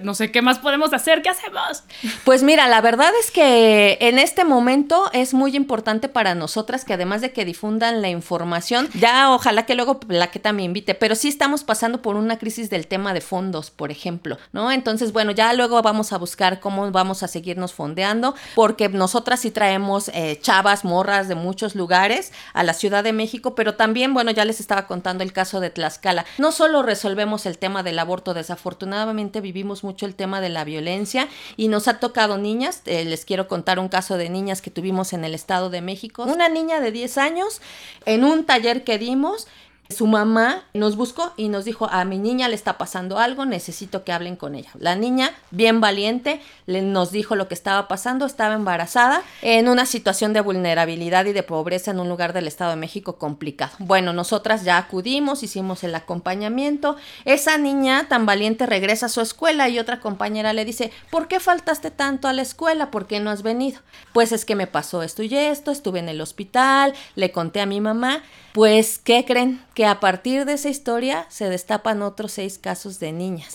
no 0.02 0.14
sé 0.14 0.30
qué 0.30 0.42
más 0.42 0.58
podemos 0.58 0.92
hacer, 0.92 1.22
¿qué 1.22 1.28
hacemos? 1.28 1.84
Pues 2.24 2.42
mira, 2.42 2.66
la 2.68 2.80
verdad 2.80 3.10
es 3.20 3.30
que 3.30 3.98
en 4.00 4.18
este 4.18 4.44
momento 4.44 5.10
es 5.12 5.34
muy 5.34 5.54
importante 5.54 6.08
para 6.08 6.34
nosotras 6.34 6.84
que 6.84 6.94
además 6.94 7.20
de 7.20 7.32
que 7.32 7.44
difundan 7.44 8.00
la 8.02 8.08
información, 8.08 8.88
ya 8.94 9.30
ojalá 9.32 9.66
que 9.66 9.74
luego 9.74 10.00
la 10.08 10.30
que 10.30 10.38
también 10.38 10.70
invite, 10.70 10.94
pero 10.94 11.14
sí 11.14 11.28
estamos 11.28 11.64
pasando 11.64 12.02
por 12.02 12.16
una 12.16 12.38
crisis 12.38 12.70
del 12.70 12.86
tema 12.86 13.12
de 13.12 13.20
fondos, 13.20 13.70
por 13.70 13.90
ejemplo, 13.90 14.38
¿no? 14.52 14.72
Entonces, 14.72 15.12
bueno, 15.12 15.32
ya 15.32 15.52
luego 15.52 15.82
vamos 15.82 16.12
a 16.12 16.18
buscar 16.18 16.60
cómo 16.60 16.90
vamos 16.90 17.22
a 17.22 17.28
seguirnos 17.28 17.74
fondeando, 17.74 18.34
porque 18.54 18.88
nosotras 18.88 19.40
sí 19.40 19.50
traemos 19.50 20.08
eh, 20.08 20.38
chavas, 20.40 20.84
morras 20.84 21.28
de 21.28 21.34
muchos 21.34 21.74
lugares 21.74 22.32
a 22.54 22.62
la 22.62 22.72
Ciudad 22.72 23.04
de 23.04 23.12
México, 23.12 23.54
pero 23.54 23.74
también, 23.74 24.14
bueno, 24.14 24.30
ya 24.30 24.44
les 24.44 24.60
estaba 24.60 24.86
contando 24.86 25.22
el 25.22 25.32
caso 25.32 25.60
de 25.60 25.70
Tlaxcala. 25.70 26.24
No 26.38 26.52
solo 26.52 26.82
resolvemos 26.82 27.46
el 27.46 27.58
tema 27.58 27.82
del 27.82 27.98
aborto, 27.98 28.32
desafortunadamente 28.32 29.40
vivimos 29.40 29.65
mucho 29.66 30.06
el 30.06 30.14
tema 30.14 30.40
de 30.40 30.48
la 30.48 30.64
violencia 30.64 31.28
y 31.56 31.68
nos 31.68 31.88
ha 31.88 31.98
tocado 31.98 32.38
niñas, 32.38 32.82
eh, 32.86 33.04
les 33.04 33.24
quiero 33.24 33.48
contar 33.48 33.78
un 33.78 33.88
caso 33.88 34.16
de 34.16 34.28
niñas 34.30 34.62
que 34.62 34.70
tuvimos 34.70 35.12
en 35.12 35.24
el 35.24 35.34
Estado 35.34 35.70
de 35.70 35.80
México, 35.80 36.24
una 36.24 36.48
niña 36.48 36.80
de 36.80 36.92
10 36.92 37.18
años 37.18 37.60
en 38.04 38.24
un 38.24 38.44
taller 38.44 38.84
que 38.84 38.98
dimos 38.98 39.46
Su 39.88 40.06
mamá 40.06 40.64
nos 40.74 40.96
buscó 40.96 41.32
y 41.36 41.48
nos 41.48 41.64
dijo, 41.64 41.88
a 41.90 42.04
mi 42.04 42.18
niña 42.18 42.48
le 42.48 42.54
está 42.54 42.78
pasando 42.78 43.18
algo, 43.18 43.44
necesito 43.44 44.04
que 44.04 44.12
hablen 44.12 44.36
con 44.36 44.54
ella. 44.54 44.70
La 44.78 44.96
niña, 44.96 45.32
bien 45.50 45.80
valiente, 45.80 46.40
le, 46.66 46.82
nos 46.82 47.12
dijo 47.12 47.36
lo 47.36 47.48
que 47.48 47.54
estaba 47.54 47.88
pasando, 47.88 48.26
estaba 48.26 48.54
embarazada 48.54 49.22
en 49.42 49.68
una 49.68 49.86
situación 49.86 50.32
de 50.32 50.40
vulnerabilidad 50.40 51.26
y 51.26 51.32
de 51.32 51.42
pobreza 51.42 51.90
en 51.90 52.00
un 52.00 52.08
lugar 52.08 52.32
del 52.32 52.46
Estado 52.46 52.70
de 52.70 52.76
México 52.76 53.16
complicado. 53.16 53.72
Bueno, 53.78 54.12
nosotras 54.12 54.64
ya 54.64 54.78
acudimos, 54.78 55.42
hicimos 55.42 55.84
el 55.84 55.94
acompañamiento. 55.94 56.96
Esa 57.24 57.58
niña 57.58 58.06
tan 58.08 58.26
valiente 58.26 58.66
regresa 58.66 59.06
a 59.06 59.10
su 59.10 59.20
escuela 59.20 59.68
y 59.68 59.78
otra 59.78 60.00
compañera 60.00 60.52
le 60.52 60.64
dice, 60.64 60.90
¿por 61.10 61.28
qué 61.28 61.40
faltaste 61.40 61.90
tanto 61.90 62.28
a 62.28 62.32
la 62.32 62.42
escuela? 62.42 62.90
¿Por 62.90 63.06
qué 63.06 63.20
no 63.20 63.30
has 63.30 63.42
venido? 63.42 63.80
Pues 64.12 64.32
es 64.32 64.44
que 64.44 64.56
me 64.56 64.66
pasó 64.66 65.02
esto 65.02 65.22
y 65.22 65.34
esto, 65.34 65.70
estuve 65.70 65.98
en 65.98 66.08
el 66.08 66.20
hospital, 66.20 66.94
le 67.14 67.30
conté 67.32 67.60
a 67.60 67.66
mi 67.66 67.80
mamá. 67.80 68.22
Pues, 68.52 68.98
¿qué 68.98 69.24
creen? 69.26 69.62
Que 69.76 69.84
a 69.84 70.00
partir 70.00 70.46
de 70.46 70.54
esa 70.54 70.70
historia 70.70 71.26
se 71.28 71.50
destapan 71.50 72.00
otros 72.00 72.32
seis 72.32 72.58
casos 72.58 72.98
de 72.98 73.12
niñas. 73.12 73.54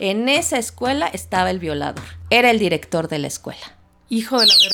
En 0.00 0.28
esa 0.28 0.58
escuela 0.58 1.06
estaba 1.06 1.48
el 1.48 1.60
violador. 1.60 2.02
Era 2.28 2.50
el 2.50 2.58
director 2.58 3.06
de 3.06 3.20
la 3.20 3.28
escuela. 3.28 3.76
Hijo 4.08 4.40
de 4.40 4.48
la 4.48 4.54
verdad. 4.54 4.70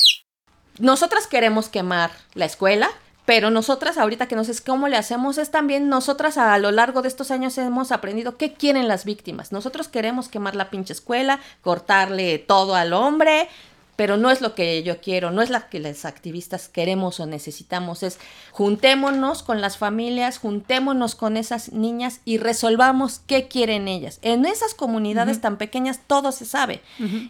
Nosotras 0.79 1.27
queremos 1.27 1.69
quemar 1.69 2.09
la 2.33 2.45
escuela, 2.45 2.89
pero 3.25 3.51
nosotras 3.51 3.99
ahorita 3.99 4.27
que 4.27 4.35
no 4.35 4.43
sé 4.43 4.53
cómo 4.63 4.87
le 4.87 4.97
hacemos 4.97 5.37
es 5.37 5.51
también 5.51 5.87
nosotras 5.87 6.39
a 6.39 6.57
lo 6.57 6.71
largo 6.71 7.03
de 7.03 7.09
estos 7.09 7.29
años 7.29 7.55
hemos 7.59 7.91
aprendido 7.91 8.37
qué 8.37 8.53
quieren 8.53 8.87
las 8.87 9.05
víctimas. 9.05 9.51
Nosotros 9.51 9.89
queremos 9.89 10.29
quemar 10.29 10.55
la 10.55 10.71
pinche 10.71 10.93
escuela, 10.93 11.39
cortarle 11.61 12.39
todo 12.39 12.73
al 12.73 12.93
hombre, 12.93 13.49
pero 13.97 14.15
no 14.15 14.31
es 14.31 14.39
lo 14.41 14.55
que 14.55 14.83
yo 14.83 15.01
quiero, 15.01 15.31
no 15.31 15.41
es 15.41 15.49
lo 15.49 15.57
que 15.69 15.79
los 15.79 16.05
activistas 16.05 16.69
queremos 16.69 17.19
o 17.19 17.25
necesitamos, 17.25 18.03
es 18.03 18.19
juntémonos 18.51 19.43
con 19.43 19.59
las 19.59 19.77
familias, 19.77 20.37
juntémonos 20.37 21.15
con 21.15 21.35
esas 21.35 21.73
niñas 21.73 22.21
y 22.23 22.37
resolvamos 22.37 23.21
qué 23.25 23.47
quieren 23.47 23.87
ellas. 23.87 24.19
En 24.21 24.45
esas 24.45 24.75
comunidades 24.75 25.41
tan 25.41 25.57
pequeñas 25.57 25.99
todo 26.05 26.31
se 26.31 26.45
sabe. 26.45 26.81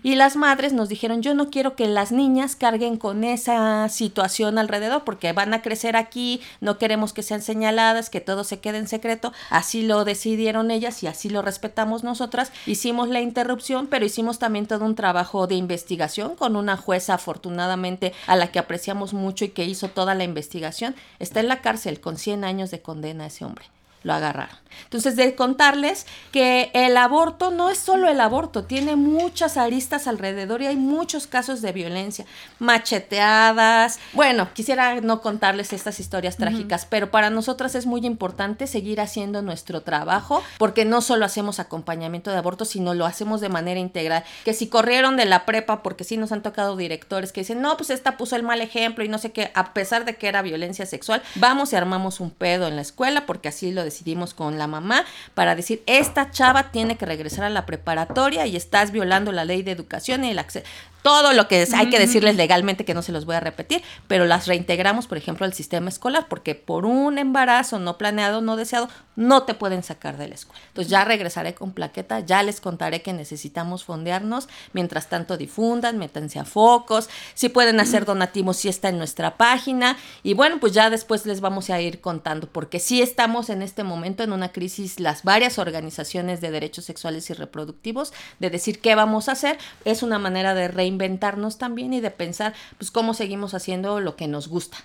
Y 0.03 0.15
las 0.15 0.35
madres 0.35 0.73
nos 0.73 0.89
dijeron, 0.89 1.21
yo 1.21 1.33
no 1.33 1.49
quiero 1.49 1.75
que 1.75 1.87
las 1.87 2.11
niñas 2.11 2.55
carguen 2.57 2.97
con 2.97 3.23
esa 3.23 3.87
situación 3.87 4.57
alrededor 4.57 5.05
porque 5.05 5.31
van 5.31 5.53
a 5.53 5.61
crecer 5.61 5.95
aquí, 5.95 6.41
no 6.59 6.77
queremos 6.77 7.13
que 7.13 7.23
sean 7.23 7.41
señaladas, 7.41 8.09
que 8.09 8.19
todo 8.19 8.43
se 8.43 8.59
quede 8.59 8.77
en 8.79 8.89
secreto. 8.89 9.31
Así 9.49 9.83
lo 9.83 10.03
decidieron 10.03 10.69
ellas 10.69 11.01
y 11.01 11.07
así 11.07 11.29
lo 11.29 11.41
respetamos 11.41 12.03
nosotras. 12.03 12.51
Hicimos 12.65 13.07
la 13.07 13.21
interrupción, 13.21 13.87
pero 13.87 14.05
hicimos 14.05 14.37
también 14.37 14.67
todo 14.67 14.83
un 14.83 14.95
trabajo 14.95 15.47
de 15.47 15.55
investigación 15.55 16.35
con 16.35 16.56
una 16.57 16.77
jueza 16.77 17.13
afortunadamente 17.13 18.13
a 18.27 18.35
la 18.35 18.51
que 18.51 18.59
apreciamos 18.59 19.13
mucho 19.13 19.45
y 19.45 19.49
que 19.49 19.65
hizo 19.65 19.89
toda 19.89 20.15
la 20.15 20.23
investigación, 20.23 20.95
está 21.19 21.39
en 21.39 21.47
la 21.47 21.61
cárcel 21.61 21.99
con 21.99 22.17
100 22.17 22.43
años 22.43 22.71
de 22.71 22.81
condena 22.81 23.27
ese 23.27 23.45
hombre. 23.45 23.65
Lo 24.07 24.13
agarraron. 24.13 24.55
Entonces, 24.83 25.17
de 25.17 25.35
contarles 25.35 26.05
que 26.31 26.71
el 26.73 26.95
aborto 26.95 27.51
no 27.51 27.69
es 27.69 27.77
solo 27.77 28.07
el 28.07 28.21
aborto, 28.21 28.63
tiene 28.63 28.95
muchas 28.95 29.57
aristas 29.57 30.07
alrededor 30.07 30.61
y 30.61 30.67
hay 30.67 30.77
muchos 30.77 31.27
casos 31.27 31.61
de 31.61 31.73
violencia, 31.73 32.25
macheteadas. 32.59 33.99
Bueno, 34.13 34.47
quisiera 34.53 35.01
no 35.01 35.21
contarles 35.21 35.73
estas 35.73 35.99
historias 35.99 36.37
trágicas, 36.37 36.85
pero 36.85 37.11
para 37.11 37.29
nosotras 37.29 37.75
es 37.75 37.85
muy 37.85 38.05
importante 38.05 38.67
seguir 38.67 39.01
haciendo 39.01 39.41
nuestro 39.41 39.81
trabajo 39.81 40.41
porque 40.57 40.85
no 40.85 41.01
solo 41.01 41.25
hacemos 41.25 41.59
acompañamiento 41.59 42.31
de 42.31 42.37
aborto, 42.37 42.63
sino 42.63 42.93
lo 42.93 43.05
hacemos 43.05 43.41
de 43.41 43.49
manera 43.49 43.79
integral. 43.79 44.23
Que 44.45 44.53
si 44.53 44.67
corrieron 44.67 45.17
de 45.17 45.25
la 45.25 45.45
prepa, 45.45 45.83
porque 45.83 46.03
sí 46.03 46.15
nos 46.17 46.31
han 46.31 46.43
tocado 46.43 46.77
directores 46.77 47.33
que 47.33 47.41
dicen, 47.41 47.61
no, 47.61 47.75
pues 47.75 47.89
esta 47.89 48.17
puso 48.17 48.35
el 48.35 48.43
mal 48.43 48.61
ejemplo 48.61 49.03
y 49.03 49.09
no 49.09 49.17
sé 49.17 49.31
qué, 49.31 49.51
a 49.53 49.73
pesar 49.73 50.05
de 50.05 50.15
que 50.15 50.27
era 50.27 50.41
violencia 50.41 50.85
sexual, 50.85 51.21
vamos 51.35 51.73
y 51.73 51.75
armamos 51.75 52.19
un 52.19 52.31
pedo 52.31 52.67
en 52.67 52.75
la 52.75 52.81
escuela 52.81 53.25
porque 53.25 53.49
así 53.49 53.71
lo 53.71 53.83
decidimos 53.97 54.33
con 54.33 54.57
la 54.57 54.67
mamá 54.67 55.05
para 55.33 55.55
decir, 55.55 55.81
esta 55.87 56.29
chava 56.29 56.71
tiene 56.71 56.97
que 56.97 57.05
regresar 57.05 57.45
a 57.45 57.49
la 57.49 57.65
preparatoria 57.65 58.45
y 58.45 58.55
estás 58.55 58.91
violando 58.91 59.31
la 59.31 59.45
ley 59.45 59.63
de 59.63 59.71
educación 59.71 60.23
y 60.23 60.31
el 60.31 60.39
acceso 60.39 60.65
todo 61.07 61.31
lo 61.31 61.47
que 61.47 61.61
es, 61.61 61.73
hay 61.73 61.89
que 61.89 61.99
decirles 61.99 62.35
legalmente 62.35 62.83
que 62.83 62.93
no 62.93 63.01
se 63.01 63.13
los 63.13 63.23
voy 63.23 63.37
a 63.37 63.39
repetir, 63.39 63.81
pero 64.09 64.25
las 64.25 64.45
reintegramos, 64.45 65.07
por 65.07 65.17
ejemplo, 65.17 65.45
al 65.45 65.53
sistema 65.53 65.87
escolar, 65.87 66.27
porque 66.27 66.53
por 66.53 66.85
un 66.85 67.17
embarazo 67.17 67.79
no 67.79 67.97
planeado, 67.97 68.41
no 68.41 68.57
deseado, 68.57 68.89
no 69.15 69.43
te 69.43 69.53
pueden 69.53 69.83
sacar 69.83 70.17
de 70.17 70.27
la 70.27 70.35
escuela. 70.35 70.61
Entonces 70.67 70.91
ya 70.91 71.05
regresaré 71.05 71.55
con 71.55 71.71
plaqueta, 71.71 72.19
ya 72.19 72.43
les 72.43 72.59
contaré 72.59 73.03
que 73.03 73.13
necesitamos 73.13 73.85
fondearnos, 73.85 74.49
mientras 74.73 75.07
tanto 75.07 75.37
difundan, 75.37 75.97
métanse 75.97 76.39
a 76.39 76.43
focos, 76.45 77.09
si 77.35 77.47
pueden 77.47 77.79
hacer 77.79 78.03
donativos, 78.03 78.57
si 78.57 78.67
está 78.67 78.89
en 78.89 78.97
nuestra 78.97 79.37
página, 79.37 79.95
y 80.23 80.33
bueno, 80.33 80.59
pues 80.59 80.73
ya 80.73 80.89
después 80.89 81.25
les 81.25 81.39
vamos 81.39 81.69
a 81.69 81.79
ir 81.79 82.01
contando, 82.01 82.47
porque 82.47 82.79
sí 82.79 83.01
estamos 83.01 83.49
en 83.49 83.61
este 83.61 83.85
momento 83.85 84.23
en 84.23 84.33
una 84.33 84.51
crisis, 84.51 84.99
las 84.99 85.23
varias 85.23 85.57
organizaciones 85.57 86.41
de 86.41 86.51
derechos 86.51 86.83
sexuales 86.83 87.29
y 87.29 87.33
reproductivos, 87.33 88.11
de 88.39 88.49
decir 88.49 88.81
qué 88.81 88.93
vamos 88.93 89.29
a 89.29 89.31
hacer, 89.31 89.57
es 89.85 90.03
una 90.03 90.19
manera 90.19 90.53
de 90.53 90.67
reinventar 90.67 90.96
inventarnos 90.97 91.59
también 91.59 91.93
y 91.93 92.01
de 92.01 92.09
pensar, 92.09 92.53
pues, 92.77 92.89
cómo 92.89 93.13
seguimos 93.13 93.53
haciendo 93.53 93.99
lo 93.99 94.15
que 94.15 94.27
nos 94.27 94.47
gusta. 94.47 94.77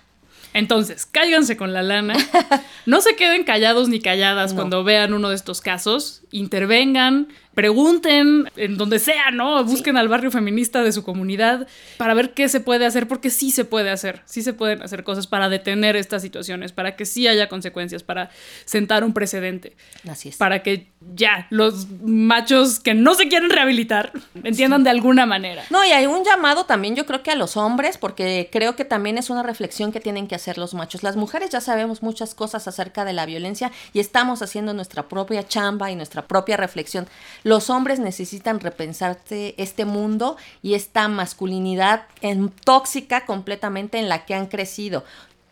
Entonces, 0.53 1.07
cáiganse 1.07 1.57
con 1.57 1.73
la 1.73 1.81
lana. 1.81 2.15
No 2.85 2.99
se 2.99 3.15
queden 3.15 3.45
callados 3.45 3.87
ni 3.87 4.01
calladas 4.01 4.53
cuando 4.53 4.83
vean 4.83 5.13
uno 5.13 5.29
de 5.29 5.35
estos 5.35 5.61
casos. 5.61 6.21
Intervengan, 6.31 7.29
pregunten 7.53 8.49
en 8.55 8.77
donde 8.77 8.99
sea, 8.99 9.31
¿no? 9.31 9.63
Busquen 9.63 9.97
al 9.97 10.07
barrio 10.07 10.31
feminista 10.31 10.83
de 10.83 10.91
su 10.91 11.03
comunidad 11.03 11.67
para 11.97 12.13
ver 12.13 12.33
qué 12.33 12.49
se 12.49 12.59
puede 12.59 12.85
hacer, 12.85 13.07
porque 13.07 13.29
sí 13.29 13.51
se 13.51 13.65
puede 13.65 13.89
hacer, 13.89 14.21
sí 14.25 14.41
se 14.41 14.53
pueden 14.53 14.81
hacer 14.81 15.03
cosas 15.03 15.27
para 15.27 15.49
detener 15.49 15.95
estas 15.95 16.21
situaciones, 16.21 16.71
para 16.71 16.95
que 16.95 17.05
sí 17.05 17.27
haya 17.27 17.49
consecuencias, 17.49 18.03
para 18.03 18.29
sentar 18.65 19.03
un 19.03 19.13
precedente. 19.13 19.75
Así 20.09 20.29
es. 20.29 20.37
Para 20.37 20.63
que 20.63 20.87
ya 21.15 21.47
los 21.49 21.87
machos 22.01 22.79
que 22.79 22.93
no 22.93 23.15
se 23.15 23.27
quieren 23.27 23.49
rehabilitar 23.49 24.11
entiendan 24.43 24.83
de 24.83 24.89
alguna 24.89 25.25
manera. 25.25 25.63
No, 25.69 25.83
y 25.85 25.89
hay 25.89 26.05
un 26.05 26.23
llamado 26.23 26.65
también 26.65 26.95
yo 26.95 27.05
creo 27.05 27.23
que 27.23 27.31
a 27.31 27.35
los 27.35 27.57
hombres, 27.57 27.97
porque 27.97 28.49
creo 28.51 28.75
que 28.75 28.85
también 28.85 29.17
es 29.17 29.29
una 29.29 29.43
reflexión 29.43 29.91
que 29.91 29.99
tienen 29.99 30.27
que 30.27 30.35
hacer 30.35 30.57
los 30.57 30.73
machos. 30.73 31.03
Las 31.03 31.15
mujeres 31.15 31.49
ya 31.49 31.61
sabemos 31.61 32.03
muchas 32.03 32.35
cosas 32.35 32.67
acerca 32.67 33.05
de 33.05 33.13
la 33.13 33.25
violencia 33.25 33.71
y 33.93 33.99
estamos 33.99 34.41
haciendo 34.41 34.73
nuestra 34.73 35.07
propia 35.07 35.47
chamba 35.47 35.91
y 35.91 35.95
nuestra 35.95 36.27
propia 36.27 36.57
reflexión. 36.57 37.07
Los 37.43 37.69
hombres 37.69 37.99
necesitan 37.99 38.59
repensarse 38.59 39.53
este 39.57 39.85
mundo 39.85 40.37
y 40.61 40.73
esta 40.73 41.07
masculinidad 41.07 42.05
en, 42.21 42.49
tóxica 42.49 43.25
completamente 43.25 43.99
en 43.99 44.09
la 44.09 44.25
que 44.25 44.33
han 44.33 44.47
crecido. 44.47 45.03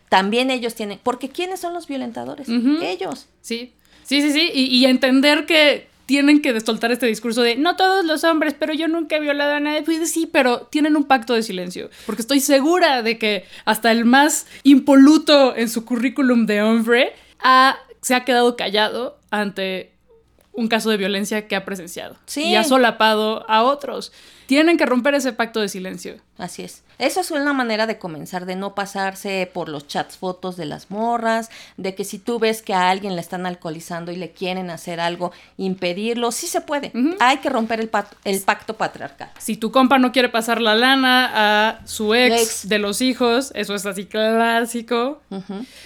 También 0.10 0.52
ellos 0.52 0.76
tienen, 0.76 1.00
porque 1.02 1.30
¿quiénes 1.30 1.60
son 1.60 1.74
los 1.74 1.88
violentadores? 1.88 2.48
Ellos. 2.50 3.28
Sí, 3.42 3.74
sí, 4.04 4.22
sí, 4.22 4.32
sí, 4.32 4.52
y, 4.54 4.66
y 4.66 4.86
entender 4.86 5.46
que 5.46 5.92
tienen 6.12 6.42
que 6.42 6.60
soltar 6.60 6.92
este 6.92 7.06
discurso 7.06 7.42
de 7.42 7.56
no 7.56 7.78
todos 7.78 8.04
los 8.04 8.26
hombres, 8.26 8.54
pero 8.60 8.74
yo 8.74 8.90
nunca 8.90 9.16
he 9.16 9.22
violado 9.22 9.54
a 9.54 9.60
nadie. 9.62 9.82
Pues 9.82 10.12
sí, 10.12 10.28
pero 10.30 10.64
tienen 10.64 10.98
un 10.98 11.06
pacto 11.06 11.34
de 11.34 11.42
silencio. 11.42 11.90
Porque 12.06 12.22
estoy 12.22 12.42
segura 12.42 13.02
de 13.02 13.18
que 13.18 13.46
hasta 13.64 13.94
el 13.94 14.04
más 14.04 14.46
impoluto 14.64 15.56
en 15.56 15.70
su 15.70 15.86
currículum 15.86 16.46
de 16.48 16.62
hombre 16.64 17.14
ha, 17.40 17.78
se 18.02 18.14
ha 18.14 18.26
quedado 18.26 18.58
callado 18.58 19.18
ante 19.30 19.91
un 20.54 20.68
caso 20.68 20.90
de 20.90 20.98
violencia 20.98 21.48
que 21.48 21.56
ha 21.56 21.66
presenciado. 21.66 22.18
Sí. 22.26 22.44
Y 22.44 22.56
ha 22.56 22.64
solapado 22.64 23.50
a 23.50 23.64
otros. 23.64 24.12
Tienen 24.48 24.78
que 24.78 24.86
romper 24.86 25.16
ese 25.16 25.32
pacto 25.32 25.62
de 25.62 25.70
silencio. 25.70 26.18
Así 26.38 26.64
es. 26.64 26.84
Eso 27.00 27.22
es 27.22 27.32
una 27.32 27.54
manera 27.54 27.88
de 27.88 27.98
comenzar, 27.98 28.46
de 28.46 28.56
no 28.56 28.76
pasarse 28.76 29.50
por 29.52 29.70
los 29.70 29.88
chats 29.88 30.18
fotos 30.18 30.58
de 30.58 30.66
las 30.66 30.92
morras, 30.92 31.50
de 31.78 31.96
que 31.96 32.04
si 32.04 32.20
tú 32.20 32.38
ves 32.38 32.62
que 32.62 32.74
a 32.74 32.90
alguien 32.90 33.16
le 33.16 33.22
están 33.22 33.46
alcoholizando 33.46 34.12
y 34.12 34.18
le 34.18 34.32
quieren 34.32 34.70
hacer 34.70 35.00
algo, 35.00 35.32
impedirlo. 35.58 36.32
Sí 36.32 36.48
se 36.48 36.60
puede. 36.60 36.92
Hay 37.22 37.38
que 37.38 37.50
romper 37.50 37.80
el, 37.80 37.88
pacto, 37.88 38.18
el 38.26 38.42
pacto 38.42 38.76
patriarcal. 38.76 39.32
Si 39.40 39.56
tu 39.56 39.72
compa 39.72 40.00
no 40.00 40.12
quiere 40.12 40.28
pasar 40.28 40.62
la 40.62 40.76
lana 40.76 41.32
a 41.34 41.88
su 41.88 42.14
ex, 42.14 42.42
Ex. 42.42 42.70
de 42.70 42.78
los 42.80 43.02
hijos, 43.02 43.52
eso 43.56 43.74
es 43.74 43.86
así 43.86 44.06
clásico. 44.06 45.22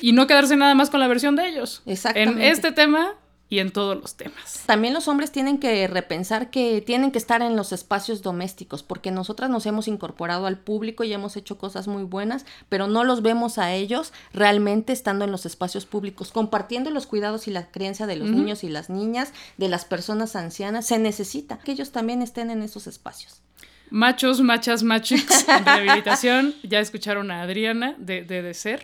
Y 0.01 0.13
no 0.13 0.25
quedarse 0.25 0.56
nada 0.58 0.73
más 0.73 0.89
con 0.89 0.99
la 0.99 1.08
versión 1.08 1.36
de 1.36 1.47
ellos. 1.47 1.84
En 1.86 1.93
Exactamente. 1.93 2.49
este 2.49 2.71
tema 2.71 3.13
y 3.56 3.60
en 3.60 3.72
todos 3.72 3.96
los 3.96 4.15
temas. 4.15 4.63
También 4.65 4.94
los 4.94 5.08
hombres 5.08 5.32
tienen 5.32 5.60
que 5.60 5.88
repensar 5.88 6.50
que 6.50 6.82
tienen 6.82 7.12
que 7.12 7.18
estar 7.18 7.41
en 7.41 7.56
los 7.56 7.72
espacios 7.72 8.22
domésticos, 8.22 8.84
porque 8.84 9.12
nosotras 9.12 9.50
nos 9.50 9.65
hemos 9.65 9.88
incorporado 9.88 10.46
al 10.46 10.60
público 10.60 11.06
y 11.06 11.13
hemos 11.13 11.38
hecho 11.38 11.58
cosas 11.58 11.88
muy 11.88 12.04
buenas, 12.04 12.46
pero 12.68 12.88
no 12.88 13.06
los 13.06 13.22
vemos 13.22 13.58
a 13.58 13.74
ellos 13.74 14.12
realmente 14.34 14.91
estando 14.91 15.24
en 15.24 15.32
los 15.32 15.46
espacios 15.46 15.86
públicos, 15.86 16.32
compartiendo 16.32 16.89
los 16.89 17.08
cuidados 17.08 17.48
y 17.48 17.52
la 17.52 17.72
creencia 17.72 18.08
de 18.08 18.18
los 18.18 18.30
niños 18.30 18.65
y 18.65 18.70
las 18.70 18.89
niñas, 18.89 19.32
de 19.58 19.70
las 19.70 19.86
personas 19.86 20.36
ancianas. 20.36 20.86
Se 20.86 21.00
necesita 21.00 21.58
que 21.60 21.72
ellos 21.72 21.91
también 21.91 22.22
estén 22.22 22.52
en 22.52 22.62
esos 22.62 22.88
espacios. 22.88 23.44
Machos, 23.89 24.41
machas, 24.41 24.84
machics 24.84 25.48
en 25.48 25.65
rehabilitación. 25.65 26.56
ya 26.63 26.80
escucharon 26.80 27.30
a 27.32 27.43
Adriana 27.43 27.95
de, 27.98 28.24
de, 28.24 28.41
de 28.41 28.54
Ser, 28.54 28.82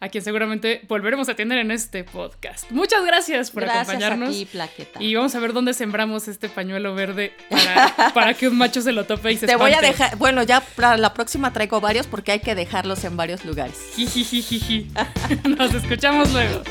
a 0.00 0.08
quien 0.08 0.24
seguramente 0.24 0.82
volveremos 0.88 1.28
a 1.28 1.34
tener 1.34 1.58
en 1.58 1.70
este 1.70 2.02
podcast. 2.02 2.70
Muchas 2.70 3.04
gracias 3.04 3.50
por 3.52 3.64
acompañarnos. 3.64 4.34
Y 4.98 5.14
vamos 5.14 5.34
a 5.34 5.38
ver 5.38 5.52
dónde 5.52 5.74
sembramos 5.74 6.26
este 6.26 6.48
pañuelo 6.48 6.94
verde 6.94 7.32
para, 7.48 8.12
para 8.14 8.34
que 8.34 8.48
un 8.48 8.58
macho 8.58 8.82
se 8.82 8.92
lo 8.92 9.04
tope 9.04 9.32
y 9.32 9.36
se 9.36 9.46
Te 9.46 9.56
voy 9.56 9.72
a 9.72 9.80
dejar, 9.80 10.16
bueno, 10.16 10.42
ya 10.42 10.60
para 10.60 10.96
la 10.96 11.14
próxima 11.14 11.52
traigo 11.52 11.80
varios 11.80 12.08
porque 12.08 12.32
hay 12.32 12.40
que 12.40 12.54
dejarlos 12.54 13.04
en 13.04 13.16
varios 13.16 13.44
lugares. 13.44 13.78
Nos 15.44 15.72
escuchamos 15.72 16.32
luego. 16.32 16.62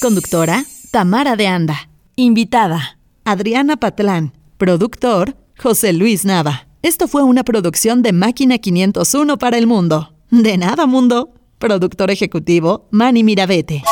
Conductora 0.00 0.64
Tamara 0.90 1.36
de 1.36 1.46
Anda. 1.46 1.90
Invitada, 2.16 2.98
Adriana 3.24 3.76
Patlán. 3.76 4.32
Productor, 4.56 5.36
José 5.58 5.92
Luis 5.92 6.24
Nava. 6.24 6.66
Esto 6.80 7.08
fue 7.08 7.22
una 7.22 7.44
producción 7.44 8.00
de 8.02 8.12
Máquina 8.12 8.56
501 8.56 9.36
para 9.36 9.58
el 9.58 9.66
mundo. 9.66 10.14
De 10.30 10.56
nada, 10.56 10.86
mundo. 10.86 11.34
Productor 11.58 12.10
ejecutivo, 12.10 12.88
Manny 12.90 13.22
Mirabete. 13.22 13.82